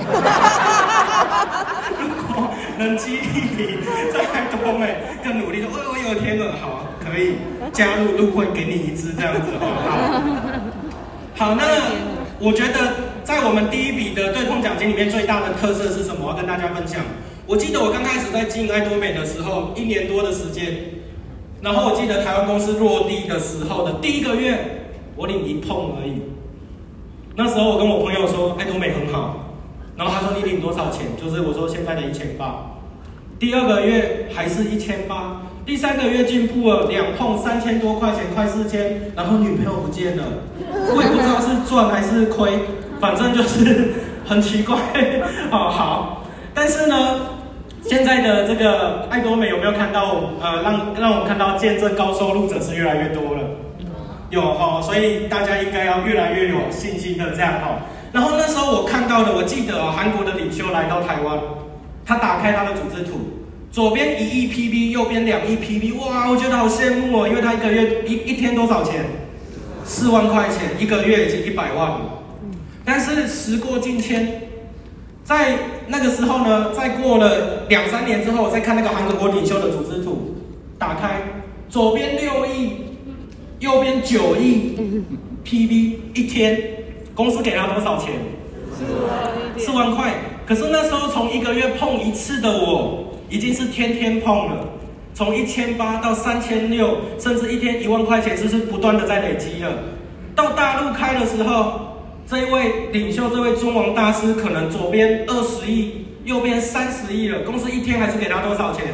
[2.78, 3.24] 能激励
[3.58, 3.78] 你
[4.12, 7.36] 再多美更努力的，我我有天鹅，好，可以
[7.74, 9.66] 加入入会，给你一支这样子，好，
[11.36, 11.64] 好，好那
[12.40, 16.26] 我觉得在我们第一笔的对碰奖金里面最大的特色是什么？
[16.26, 17.02] 我要跟大家分享。
[17.46, 20.74] 我记得我刚开始在经营爱多美的时候，一年多的时间，
[21.62, 24.58] 然后我记得台湾公司落地的时候的第一个月，
[25.16, 26.31] 我领一碰而已。
[27.44, 29.36] 那时候我跟我朋友说，爱多美很好。
[29.98, 31.08] 然后他说，你领多少钱？
[31.20, 32.68] 就是我说现在的一千八。
[33.40, 39.12] 第二个月还是一千八，第三个月进步了两碰三千多块钱，快四千。
[39.16, 40.24] 然后女朋友不见了，
[40.96, 42.52] 我也不知道是赚还是亏，
[43.00, 44.78] 反正就是很奇怪。
[45.50, 46.24] 哦，好，
[46.54, 47.22] 但是呢，
[47.82, 50.14] 现在的这个爱多美有没有看到？
[50.40, 53.42] 呃，让让我们看到见证高收入者是越来越多了。
[54.32, 57.82] 有哈，所以大家应该要越来越有信心的这样哈。
[58.12, 61.38] 然后那时候我看到的，我记得啊，韩国的领袖来到台湾，
[62.06, 63.20] 他打开他的组织图，
[63.72, 69.06] 左边一亿 PB，右边两亿 PB，哇，我觉得好羡慕哦，因为他一个月一一天多少钱？
[69.84, 72.00] 四万块钱，一个月已经一百万了。
[72.86, 74.42] 但是时过境迁，
[75.24, 80.36] 在那个时候呢，再过了两三年之后，再看那个韩国国领袖的组织图，
[80.78, 81.22] 打开
[81.70, 82.91] 左边六亿，
[83.62, 84.76] 右边九亿
[85.46, 86.62] PB 一天。
[87.14, 88.14] 公司给他多少钱？
[89.58, 90.14] 四万块。
[90.46, 94.66] 可是那时候从一个月碰一次的我，已经是天天碰了。
[95.14, 99.72] 从一千八到三千六，甚至一天一万块钱，就是不断的在累积了。
[100.34, 107.42] 到大陆开的时候，这一位领袖，这位尊王大师，可能左边二十亿，右边三十亿了。
[107.42, 108.86] 公司一天还是给他多少钱？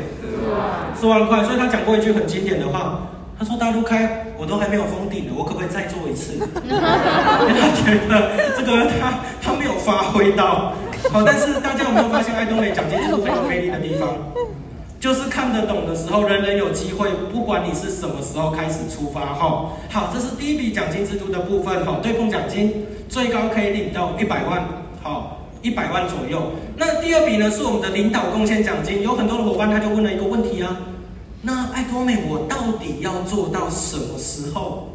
[0.96, 1.44] 四万块。
[1.44, 3.08] 所以他讲过一句很经典的话。
[3.40, 10.74] 他说：“大陆开我都还没有封顶呢，我可不可以再做一次？” 因为他觉得这个他他没有发挥到。
[11.12, 14.10] 好，但是大家有没有发现爱多美奖金制度非常魅力的地方？
[15.00, 19.70] 就是看得懂的时候，人人有机会，不管你是什么时候开始出发哈。
[19.90, 24.68] 好，这是第一笔奖金制度的部分哈，对碰奖金最高可以领到一百万，
[25.04, 26.52] 好，一百万左右。
[26.76, 30.76] 那第二笔呢，是我们的领导贡献奖金，有很多的伙伴他就问了一个问题啊，
[31.42, 34.90] 那艾多美我到底要做到什么时候？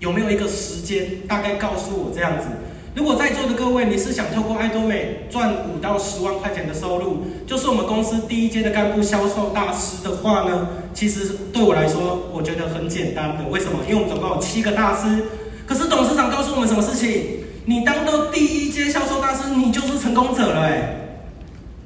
[0.00, 1.20] 有没有一个时间？
[1.28, 2.48] 大概告诉我这样子。
[2.94, 13.48] 如果在座的各位，你是想透过艾多美赚五到十万块钱的收入，就是我们公司第一阶的干部销售大师的话呢，其实对我来说，我觉得很简单的。
[13.48, 13.78] 为什么？
[13.88, 15.24] 因为我们总共有七个大师。
[15.66, 17.44] 可是董事长告诉我们什么事情？
[17.64, 20.62] 你当到第一阶销售大师，你就是成功者了。
[20.62, 20.96] 哎，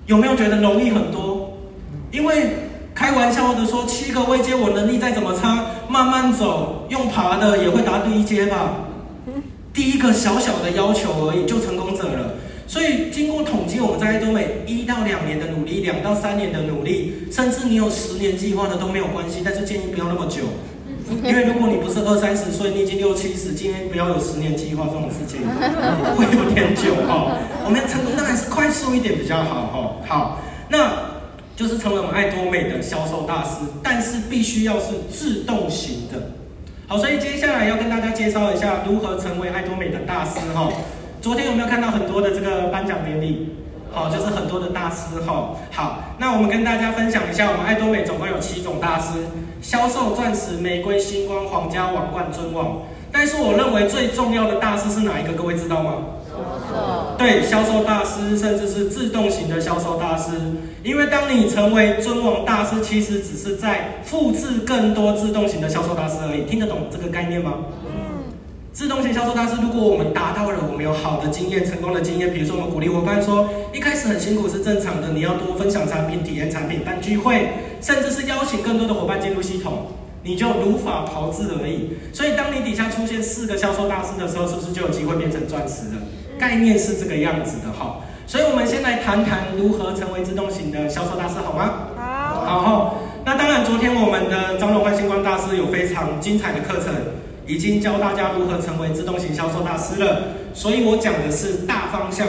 [0.07, 1.53] 有没有觉得容易很多？
[2.11, 2.57] 因为
[2.97, 8.73] 开玩笑的说，七个位阶，我能力再怎么差，慢慢走，用爬的也会达第一阶吧。
[9.75, 12.33] 第一个小小的要求而已，就成功者了。
[12.67, 19.43] 所以经过统计，我们在艾多美一到两年的努力，两到三年的努力，甚至你有十年计划的都没有关系。
[19.45, 20.45] 但是建议不要那么久，
[21.23, 25.43] 因为如果你不是二三十岁，你已经六七十，今天不要有十年计划这种事情，
[26.17, 27.37] 会有点久哈。
[27.63, 30.09] 我们要成功当然是快速一点比较好哈。
[30.09, 31.06] 好，那
[31.57, 36.33] 就是成为我们艾多美的销售大师，但是必须要是自动型的。
[36.87, 40.71] 好，所以接下来要跟大家介绍一下如何成为艾多美的大师哈。
[41.23, 43.57] 昨天有没有看到很多的这个颁奖典礼？
[43.91, 45.57] 好，就是很多的大师哈。
[45.73, 49.15] 好，那我们跟大家分享一下，我们艾多美总共有七种大师：
[49.63, 52.83] 销售、钻石、玫瑰、星光、皇家、王冠、尊王。
[53.11, 55.33] 但是我认为最重要的大师是哪一个？
[55.33, 55.95] 各位知道吗？
[57.19, 60.33] 对，销售大师，甚至是自动型的销售大师。
[60.83, 66.43] 因为当你成为尊王大师，其实只是在复制更多自动型的销售大师而已。
[66.45, 67.55] 听得懂这个概念吗？
[67.85, 68.33] 嗯。
[68.73, 77.49] 自动型销售大师，如果我们达到了，我们有好的经验、成功的经验，比如说我们鼓励伙伴说，一开始很辛苦是正常的，你要多分享产品、体验产品、办聚会，
[77.81, 79.87] 甚至是邀请更多的伙伴进入系统。
[80.23, 81.91] 你就如法炮制而已。
[82.13, 86.03] 所以，当你底下出现四个销售大师的时候，是不是就有机会变成钻石了？
[86.39, 88.01] 概念是这个样子的哈。
[88.27, 91.89] 所以，我们先来谈谈如何成为自动型的销售大师，好吗？
[91.97, 92.61] 好。
[92.61, 92.99] 好。
[93.25, 96.93] 那当然，昨天我们的张荣焕星光大师有非常精彩的课程，
[97.47, 100.23] 已经教大家如何成为自动型销售大师了。
[100.55, 102.27] 所以我讲的是大方向。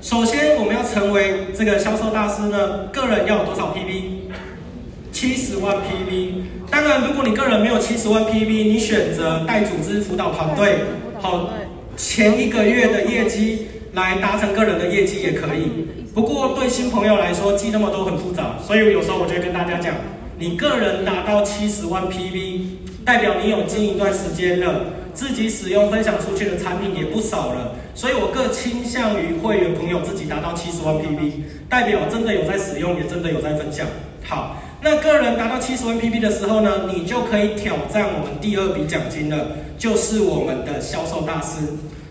[0.00, 4.18] 首先，我们要成为这个销售大师呢，个人要有多少 PV？
[5.12, 6.42] 七十万 PV。
[6.70, 10.80] 当然，如果你个人没有七十万 PV，你选择带组织辅导团队，
[11.20, 11.50] 好，
[11.98, 15.88] 前一个月的业绩来达成个人的业绩也可以。
[16.14, 19.96] 不过对新朋友来说，记那么多很复杂，所以有时候我就跟大家讲，
[20.38, 22.60] 你个人达到七十万 PV，
[23.04, 31.32] 代表你有经营一段时间了，自己使用分享出去的产品也不少了，所以我更倾向于会员朋友自己达到七十万 PV，
[31.68, 33.84] 代表真的有在使用，也真的有在分享。
[34.22, 34.56] 好。
[34.80, 41.66] 那个人达到七十万 PP 的时候呢，你就可以挑战我们第二笔奖金了，就是我们的销售大师。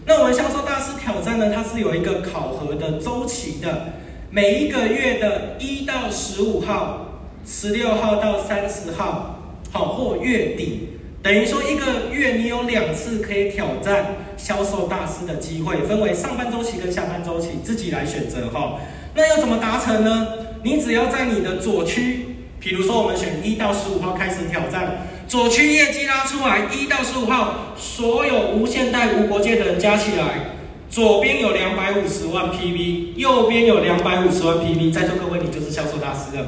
[0.06, 3.94] 那我们销售大师挑战呢，它是有一个考核的周期的，
[4.30, 9.40] 每一个月的一到十五号、十六号到三十号，
[9.72, 10.90] 好，或月底，
[11.24, 18.80] 等于说一个月你有两次可以挑战销售大师的机会，分为上半周期跟下半周期，自己来选择哈。
[19.16, 20.28] 那要怎么达成呢？
[20.64, 22.34] 你只要在你的左区。
[22.60, 30.56] 比如说，我们选一到十五号开始挑战，左区业绩拉出来，一到十五号所有无限代无国界的人加起来，
[30.90, 36.46] 左边有两百五十万 PV，右边有两百五十万 PV，在座各位你就是销售大师了。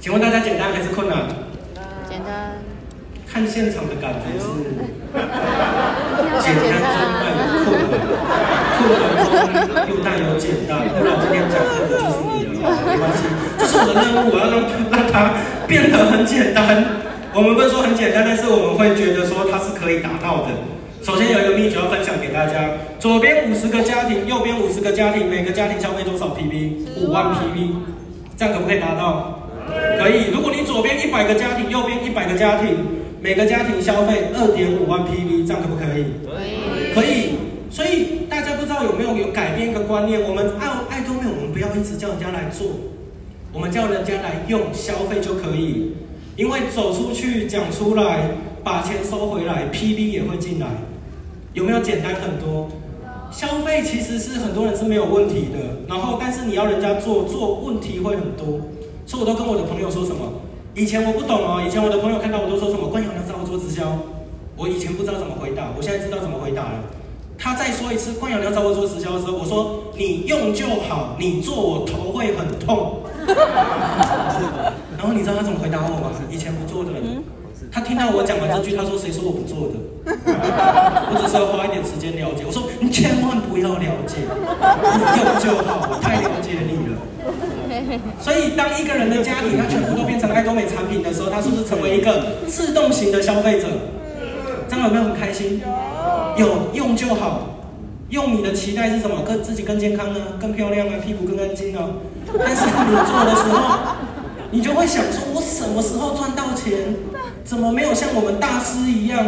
[0.00, 1.26] 请问大家简单还是困难？
[2.08, 2.58] 简单。
[3.26, 4.46] 看现场的感觉是
[6.40, 7.24] 简单中带
[7.64, 8.88] 有
[9.24, 13.24] 困难，困难中又简单，不然今天讲课的就是你了，没关系。
[13.58, 15.34] 这是我的任务，我要让让它
[15.66, 16.84] 变得很简单。
[17.32, 20.50] 我们不是说很简单，但是我们会觉得说它是可以达到的。
[21.02, 27.04] 首先有一个秘诀要分享给大家：左边五十个家庭，右边五十个家庭，每个家庭消费多少 PV？
[27.04, 27.74] 五万 PV，
[28.36, 29.40] 这样可不可以达到？
[29.98, 30.30] 可以。
[30.32, 32.76] 如果你左边一百个家庭，右边一百个家庭，
[33.20, 36.04] 每个家庭消费二点五万 PV，这样可不可以？
[36.24, 36.94] 可以。
[36.94, 37.43] 可以。
[37.74, 40.22] 所以大家不知道有没有有改变一个观念？
[40.22, 42.68] 我们爱爱多美，我们不要一直叫人家来做。
[43.52, 45.90] 我们叫人家来用消费就可以，
[46.36, 48.30] 因为走出去讲出来，
[48.62, 50.68] 把钱收回来，PV 也会进来，
[51.52, 52.68] 有没有简单很多？
[53.32, 55.58] 消费其实是很多人是没有问题的，
[55.88, 58.60] 然后但是你要人家做，做问题会很多，
[59.04, 60.32] 所以我都跟我的朋友说什么？
[60.76, 62.86] 以前我不懂哦，以前我的朋友看到我都说什么？
[62.86, 63.98] 关阳你要找我做直销，
[64.56, 66.84] 我以前不知道怎么回答，我现在知道怎么回答了。
[67.38, 73.00] 他再说一次，冠阳你要找我做直销的时候，我说你用就好，你做我头会很痛。
[74.96, 76.10] 然后你知道他怎么回答我吗？
[76.30, 76.90] 以前不做的。
[77.72, 79.74] 他听到我讲完这句，他说：“谁说我不做的？
[81.10, 86.94] 我只是要花一点时间了解。”我说：“你千万不要了解，你用就好，我太了解你了。
[88.22, 93.66] ”所以，当一个人的家庭他全部都变成爱多美产品的时候，他是不是成为一个自动型的消费者？
[94.68, 95.60] 这样有没有很开心？
[96.36, 97.60] 有用就好，
[98.08, 99.22] 用你的期待是什么？
[99.22, 101.90] 更自己更健康啊，更漂亮啊，屁股更干净啊。
[102.38, 103.78] 但是你做的时候，
[104.50, 106.94] 你就会想说：我什么时候赚到钱？
[107.44, 109.24] 怎么没有像我们大师一样，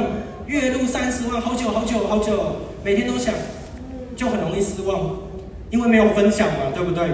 [0.46, 3.34] 月入三十万，好久好久好久，每天都想，
[4.16, 5.16] 就很容易失望，
[5.70, 7.08] 因为没有分享嘛，对不对？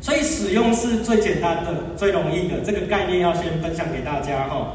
[0.00, 4.74] 所以使用是最简单的、最容易的，这个概念要先分享给大家哈。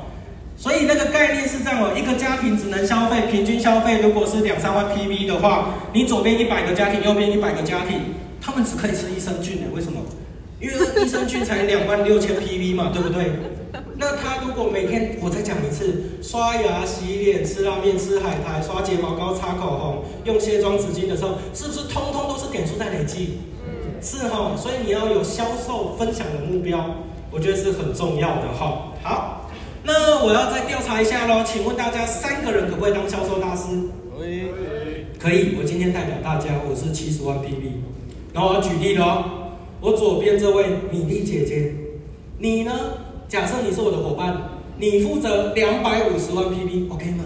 [0.57, 8.01] 所以那个概念是这样哦，一个家庭只能消费平均消费，如果是两三万 PV 的话，你左边一百个家庭，右边一百个家庭，
[8.41, 10.01] 他们只可以吃益生菌的，为什么？
[10.59, 13.31] 因为益生菌才两万六千 PV 嘛， 对不对？
[13.99, 23.37] 那他如果每天，我再讲一次，刷牙、洗脸、吃拉面、吃海苔、刷睫毛膏、擦口红、用卸妆纸巾的时候，是不是通通都是点数在累积？
[24.01, 26.83] 是哈，所以你要有销售分享的目标，
[27.29, 28.93] 我觉得是很重要的哈。
[29.03, 29.46] 好，
[29.87, 33.63] 那我要再调查一下喽，请问大家三个人可不可以当销售大师？
[34.13, 34.41] 可以，
[35.17, 35.55] 可以。
[35.57, 37.71] 我今天代表大家，我是七十万 PV，
[38.33, 39.23] 然后我要举例喽。
[39.79, 41.73] 我左边这位米粒姐姐，
[42.37, 42.73] 你呢？
[43.29, 44.35] 假设你是我的伙伴，
[44.77, 47.23] 你负责两百五十万 PV，OK 吗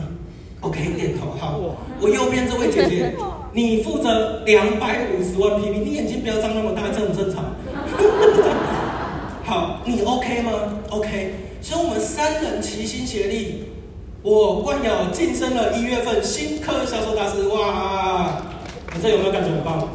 [0.60, 1.32] ？OK，点头。
[1.40, 1.60] 好，
[2.00, 3.12] 我右边这位姐姐，
[3.54, 7.44] 你负责两百五十万 PV，你眼睛不要张那么大，这很正常。
[9.46, 10.52] 好，你 OK 吗
[10.92, 11.34] ？OK。
[11.62, 13.64] 所以我们三人齐心协力，
[14.24, 17.44] 我冠友晋升了一月份新科销售大师。
[17.48, 18.42] 哇，
[18.94, 19.88] 你这有没有感觉很棒？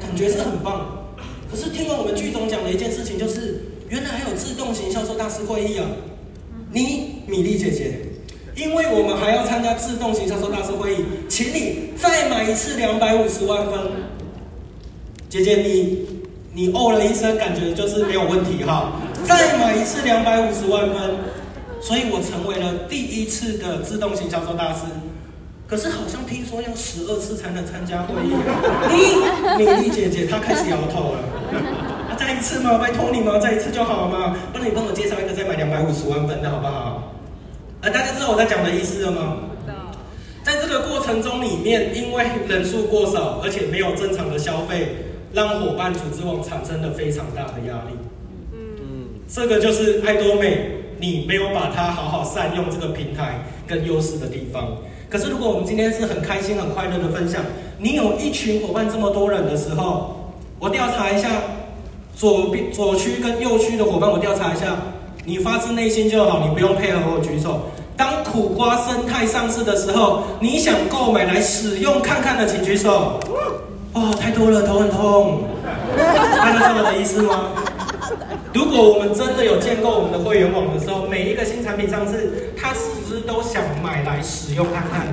[0.00, 1.06] 感觉是很棒。
[1.50, 3.62] 可是听完我们剧总讲的一件事情，就是。
[3.88, 5.86] 原来还有自动型销售大师会议啊！
[6.72, 8.00] 你米粒姐姐，
[8.56, 13.78] 因为我们还要参加自动型销售大师会议，请你再买一次两百五十万分。
[15.28, 16.04] 姐姐你
[16.52, 19.00] 你哦了一声，感觉就是没有问题哈。
[19.26, 21.16] 再买一次两百五十万分，
[21.80, 24.82] 所以我成为了第一次的自动型销售大师。
[25.66, 29.56] 可是好像听说要十二次才能参加会议 啊！
[29.58, 31.18] 你米粒姐姐她开始摇头了。
[32.16, 32.78] 再一次吗？
[32.78, 33.36] 拜托你吗？
[33.38, 34.36] 再一次就好了吗？
[34.52, 37.12] 不然你帮我介绍一个再买两百五十万分的好不好？
[37.80, 39.38] 呃，大家知道我在讲的意思了吗？
[40.44, 44.96] 在这个过程中里面，因为人数过少，而且没有正常的消费，
[45.32, 47.98] 让伙伴组织网产生了非常大的压力。
[49.28, 54.76] 这个就是爱多美，你没有把它好好善用这个平台跟优势的地方。
[55.08, 57.42] 可是如果我们今天是很开心、很快乐的分享，
[57.78, 61.28] 你有一群伙伴这么多人的时候，我调查一下。
[62.14, 64.74] 左边左区跟右区的伙伴，我调查一下，
[65.26, 67.60] 你发自内心就好，你不用配合我举手。
[67.94, 73.20] 当苦瓜生态上市的时候，你想购买来使用看看的，请举手。
[73.92, 75.42] 哇，太多了，头很痛。
[75.94, 77.50] 大家知道我的意思吗？
[78.56, 85.06] 如果我们真的有建构我们的会员网的时候，每一个新产品上市，他是不是都想买来使用看看？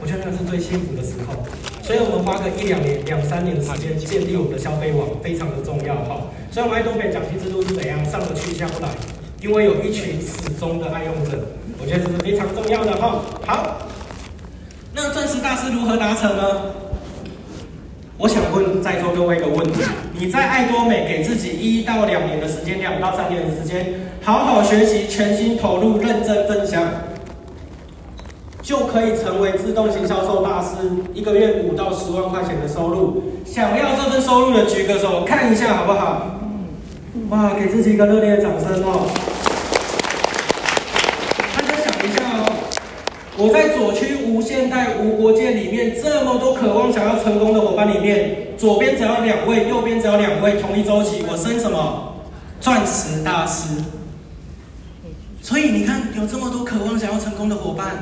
[0.00, 1.34] 我觉得那是最幸福的时候。
[1.82, 6.22] 所以我们花个一两年、两三年的时间建立我们的消费网，非常的重要哈。
[6.52, 7.98] 所以我们爱多美奖金制度是怎样？
[8.08, 8.88] 上得去下不来，
[9.42, 11.42] 因为有一群始终的爱用者，
[11.82, 13.22] 我觉得这是非常重要的哈。
[13.44, 13.88] 好，
[14.94, 16.62] 那钻石大师如何达成呢？
[18.22, 19.82] 我想问在座各位一个问题：
[20.16, 26.84] 你在爱多美给自己一到两年的时间，两到三年的时间，好好学习，全心投入，认真分享。
[28.62, 30.68] 就可以成为自动型销售大师，
[31.12, 33.24] 一个月五到十万块钱的收入。
[33.44, 36.38] 想要这份收入的举个手，看一下好不好？
[37.30, 39.10] 哇，给自己一个热烈的掌声哦！
[41.56, 42.46] 大家想一下哦，
[43.38, 52.12] 我在左区无限代无国界里面，这么多渴望想要成功的伙伴里面，左边只要两位，右边只要两位，同一周期，我升什么？
[52.60, 53.82] 钻石大师。
[55.40, 57.96] 所以你看，有这么多渴望想要成功的伙伴。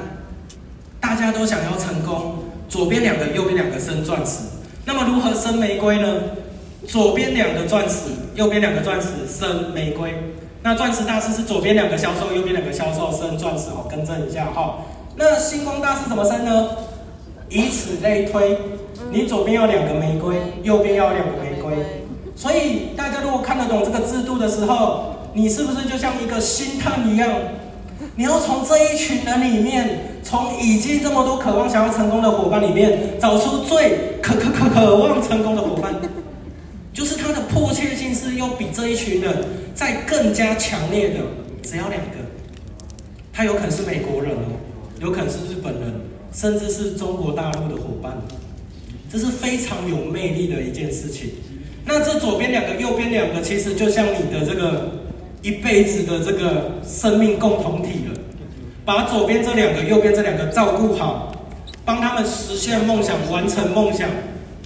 [1.01, 2.35] 大家都想要成功，
[2.69, 4.41] 左边两个，右边两个升钻石。
[4.85, 6.09] 那么如何升玫瑰呢？
[6.87, 10.13] 左边两个钻石，右边两个钻石升玫瑰。
[10.63, 14.79] 那钻石大师是左边两个销售，右边两个销售升钻石哦，更正一下哈。
[15.21, 16.71] 那星光大师怎么生呢？
[17.51, 18.57] 以此类推，
[19.13, 21.75] 你左边要两个玫瑰，右边要两个玫瑰。
[22.35, 27.29] 所以大家如果看得懂这个制度的时候，你是不是就像一个星探一样？
[28.17, 35.95] 你要从这一群人里面，从已经这么多渴望想要成功的伙伴里面，找出最渴渴渴渴望成功的伙伴，
[36.95, 39.45] 就是他的迫切性是又比这一群人
[39.75, 41.17] 再更加强烈的，
[41.63, 42.17] 只要两个，
[43.35, 44.57] 他有可能是美国人哦，
[45.01, 45.95] 有可能是日本人，
[46.33, 48.13] 甚至是中国大陆的伙伴，
[49.11, 51.31] 这是非常有魅力的一件事情。
[51.87, 54.93] 那这左边两个，右边两个，其实就像你的这个
[55.43, 58.21] 一辈子的这个生命共同体了。
[58.85, 61.33] 把左边这两个，右边这两个照顾好，
[61.85, 64.09] 帮他们实现梦想，完成梦想。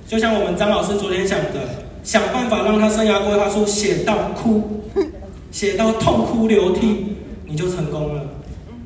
[0.09, 4.83] 就像我们张老师昨天讲的，想办法让他生涯规划书写到哭，
[5.53, 7.17] 写到痛哭流涕，
[7.47, 8.23] 你就成功了。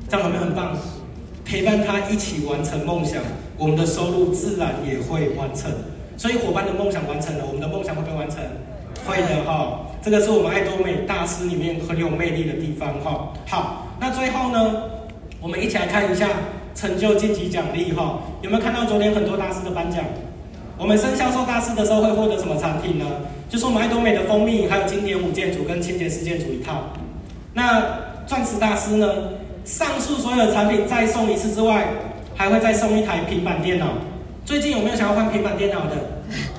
[0.07, 0.77] 这样有没有很棒？
[1.49, 3.19] 陪伴他一起完成梦想，
[3.57, 5.71] 我们的收入自然也会完成。
[6.15, 8.37] 所以伙伴的梦想完成了，我们的梦想会不会完成？
[9.03, 9.79] 会的哈。
[9.99, 13.33] 这个是我们爱多美大师里面很有魅力的地方哈。
[13.47, 14.75] 好，那最后呢，
[15.41, 16.29] 我们一起来看一下
[16.75, 18.19] 成就晋级奖励哈。
[18.43, 20.05] 有没有看到昨天很多大师的颁奖？
[20.77, 23.05] 我们升销售大师的时候会获得什么产品呢？
[23.49, 26.89] 就是我们爱多美的蜂蜜，还有经典五件组跟清洁四件组一套。
[27.53, 27.83] 那
[28.27, 29.07] 钻石大师呢？
[29.69, 31.85] 上述所有的产品再送一次之外，
[32.35, 33.85] 还会再送一台平板电脑。
[34.43, 35.91] 最近有没有想要换平板电脑的？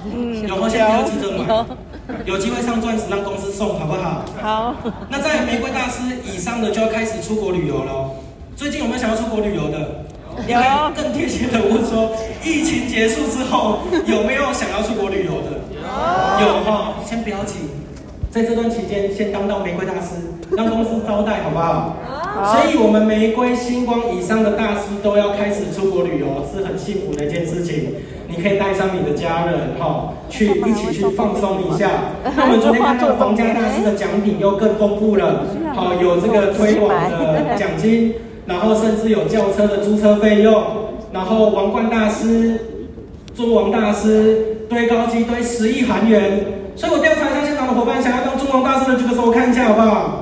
[0.04, 1.66] 嗯，有没有现在不要急着买？
[2.24, 4.24] 有机会上钻石让公司送，好不好？
[4.40, 4.74] 好。
[5.08, 8.11] 那在玫瑰大师以上的就要开始出国旅游了。
[8.54, 10.04] 最近有没有想要出国旅游的？
[10.46, 10.92] 有。
[10.94, 12.12] 更贴切的问说，
[12.44, 15.50] 疫情结束之后有没有想要出国旅游的？
[16.40, 16.46] 有。
[16.46, 17.56] 有哈，先不要急，
[18.30, 20.14] 在这段期间先当到玫瑰大师，
[20.56, 21.96] 让公司招待，好不好？
[22.35, 22.55] 好。
[22.55, 27.95] 所以，我们玫瑰星光以上的大师都要开始出国旅游，是很幸福的一件事情。
[28.28, 31.91] 你可以带上你的家人，哈， 去一起去放松一下。
[32.37, 38.14] 那我们昨天看到皇家大师的奖品又更丰富了， 好，有这个推广的奖金。
[38.47, 40.61] 然后甚至有轿车的租车费用，
[41.12, 42.59] 然后王冠大师、
[43.33, 50.20] 尊王大师堆高机堆十亿韩元，所以我调查一下现场的伙伴，想要当尊王大师的举个手，我看一下好不好？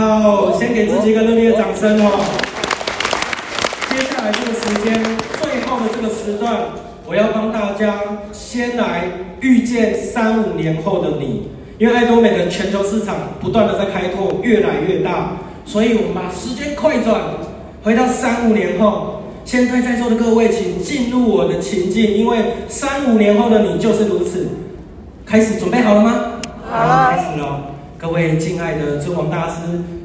[0.00, 2.22] 我好，先给自己一个热烈的掌声哦。
[3.90, 4.94] 接下来这个时间，
[5.42, 6.68] 最后的这个时段，
[7.04, 7.98] 我要帮大家
[8.32, 9.06] 先来
[9.40, 15.32] 预见三五年后的你，因为爱多美的全球市场不断的在开拓，越来越大。
[15.66, 17.20] 所以，我们把时间快转，
[17.82, 19.22] 回到三五年后。
[19.44, 22.38] 现在在座的各位，请进入我的情境，因为
[22.68, 24.46] 三五年后的你就是如此。
[25.26, 26.14] 开始准备好了吗？
[26.70, 27.62] 好了，开始了。
[28.00, 29.56] 各位敬爱的尊王大师，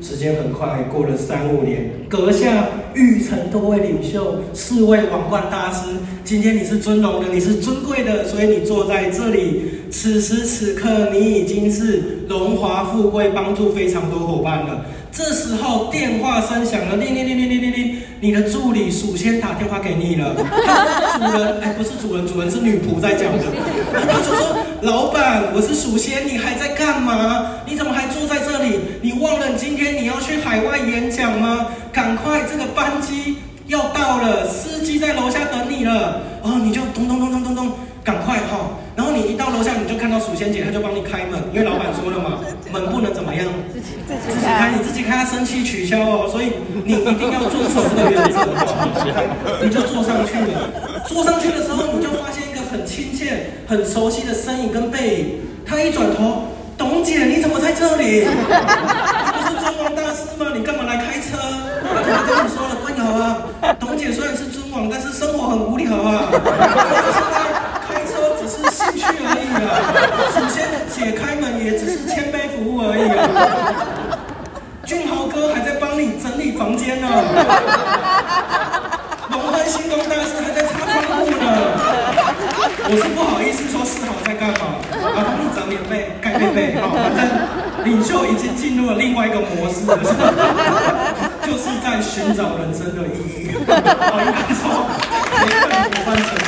[0.01, 2.65] 时间很快过了三五年，阁下
[2.95, 5.89] 育成多位领袖，四位王冠大师。
[6.23, 9.83] 今天你是尊荣的，你是尊贵的，所以你坐在这里。
[9.91, 14.83] 此时此刻，你已经是荣华富贵，帮助非常多伙伴了。
[15.11, 20.33] 这时候电话声响了，铃铃铃铃铃铃铃，你的助理首先打电话给你了。
[20.35, 23.43] 他说主人，哎，不是主人，主人是女仆在讲的。
[23.93, 27.45] 他就说，老板，我是鼠仙，你还在干嘛？
[27.65, 28.79] 你怎么还坐在这里？
[29.01, 31.67] 你忘了今天你要去海外演讲吗？
[31.89, 36.19] 赶快，这个班机要到了，司机在楼下等你了。
[36.41, 37.71] 哦，你就咚咚咚咚咚咚，
[38.03, 38.75] 赶快哈。
[38.93, 43.45] 然后你一到楼下，你就看到鼠仙姐，她就帮你开门，因为老板说了嘛， 门不能怎么样。
[43.71, 46.51] 自己自己开，你自己开，他生气取消哦，所以
[46.83, 49.63] 你一定要遵守这个原则哦。
[49.63, 55.39] 你就坐上去了，坐上去的时候，你就发现很亲切、很熟悉的身影跟背影。
[55.63, 58.25] 他一转头，董姐，你怎么在这里？
[58.33, 60.51] 不是尊王大师吗？
[60.55, 61.37] 你干嘛来开车？
[61.85, 63.37] 我跟你说了，关好啊。
[63.79, 66.31] 董姐虽然是尊王，但是生活很无聊啊。
[67.87, 69.69] 开车只是兴趣而已啊。
[70.33, 73.21] 首先，姐开门也只是谦卑服务而已啊。
[74.83, 77.07] 俊豪哥还在帮你整理房间呢，
[79.29, 81.72] 龙欢星光大师还在擦窗户呢。
[82.87, 87.19] 我是不好意思说世豪在干嘛，啊，帮你折棉被、盖被被，好，反正
[87.83, 89.97] 领袖已经进入了另外一个模式了，
[91.43, 93.51] 就是在寻找人生的意义。
[93.67, 94.87] 好，应该说，
[95.43, 96.43] 每个人不断成长。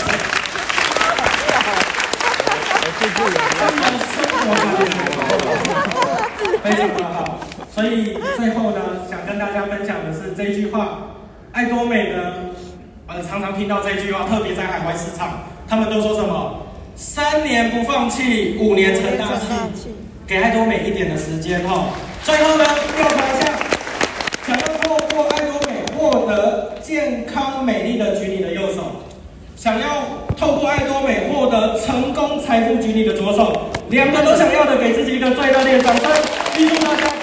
[6.64, 7.40] 非常的好。
[7.74, 8.78] 所以最后呢，
[9.10, 11.00] 想跟大家分享的是这句话：
[11.52, 12.18] 爱多美呢，
[13.08, 16.62] 呃，常常听到这句话，特别在海外市场，他们都说什么？
[16.96, 19.90] 三年不放弃，五年成大器。
[20.28, 21.90] 给爱多美一点的时间哈。
[22.24, 23.54] 最后呢，调查一下，
[24.48, 28.82] 想要透过爱多美获得健康美丽的，举你的右手；
[29.56, 30.04] 想要
[30.36, 33.70] 透过爱多美获得成功财富，举你的左手。
[33.90, 36.12] 两个都想要的，给自己一个最热烈的掌声，
[36.58, 37.15] 预祝大家。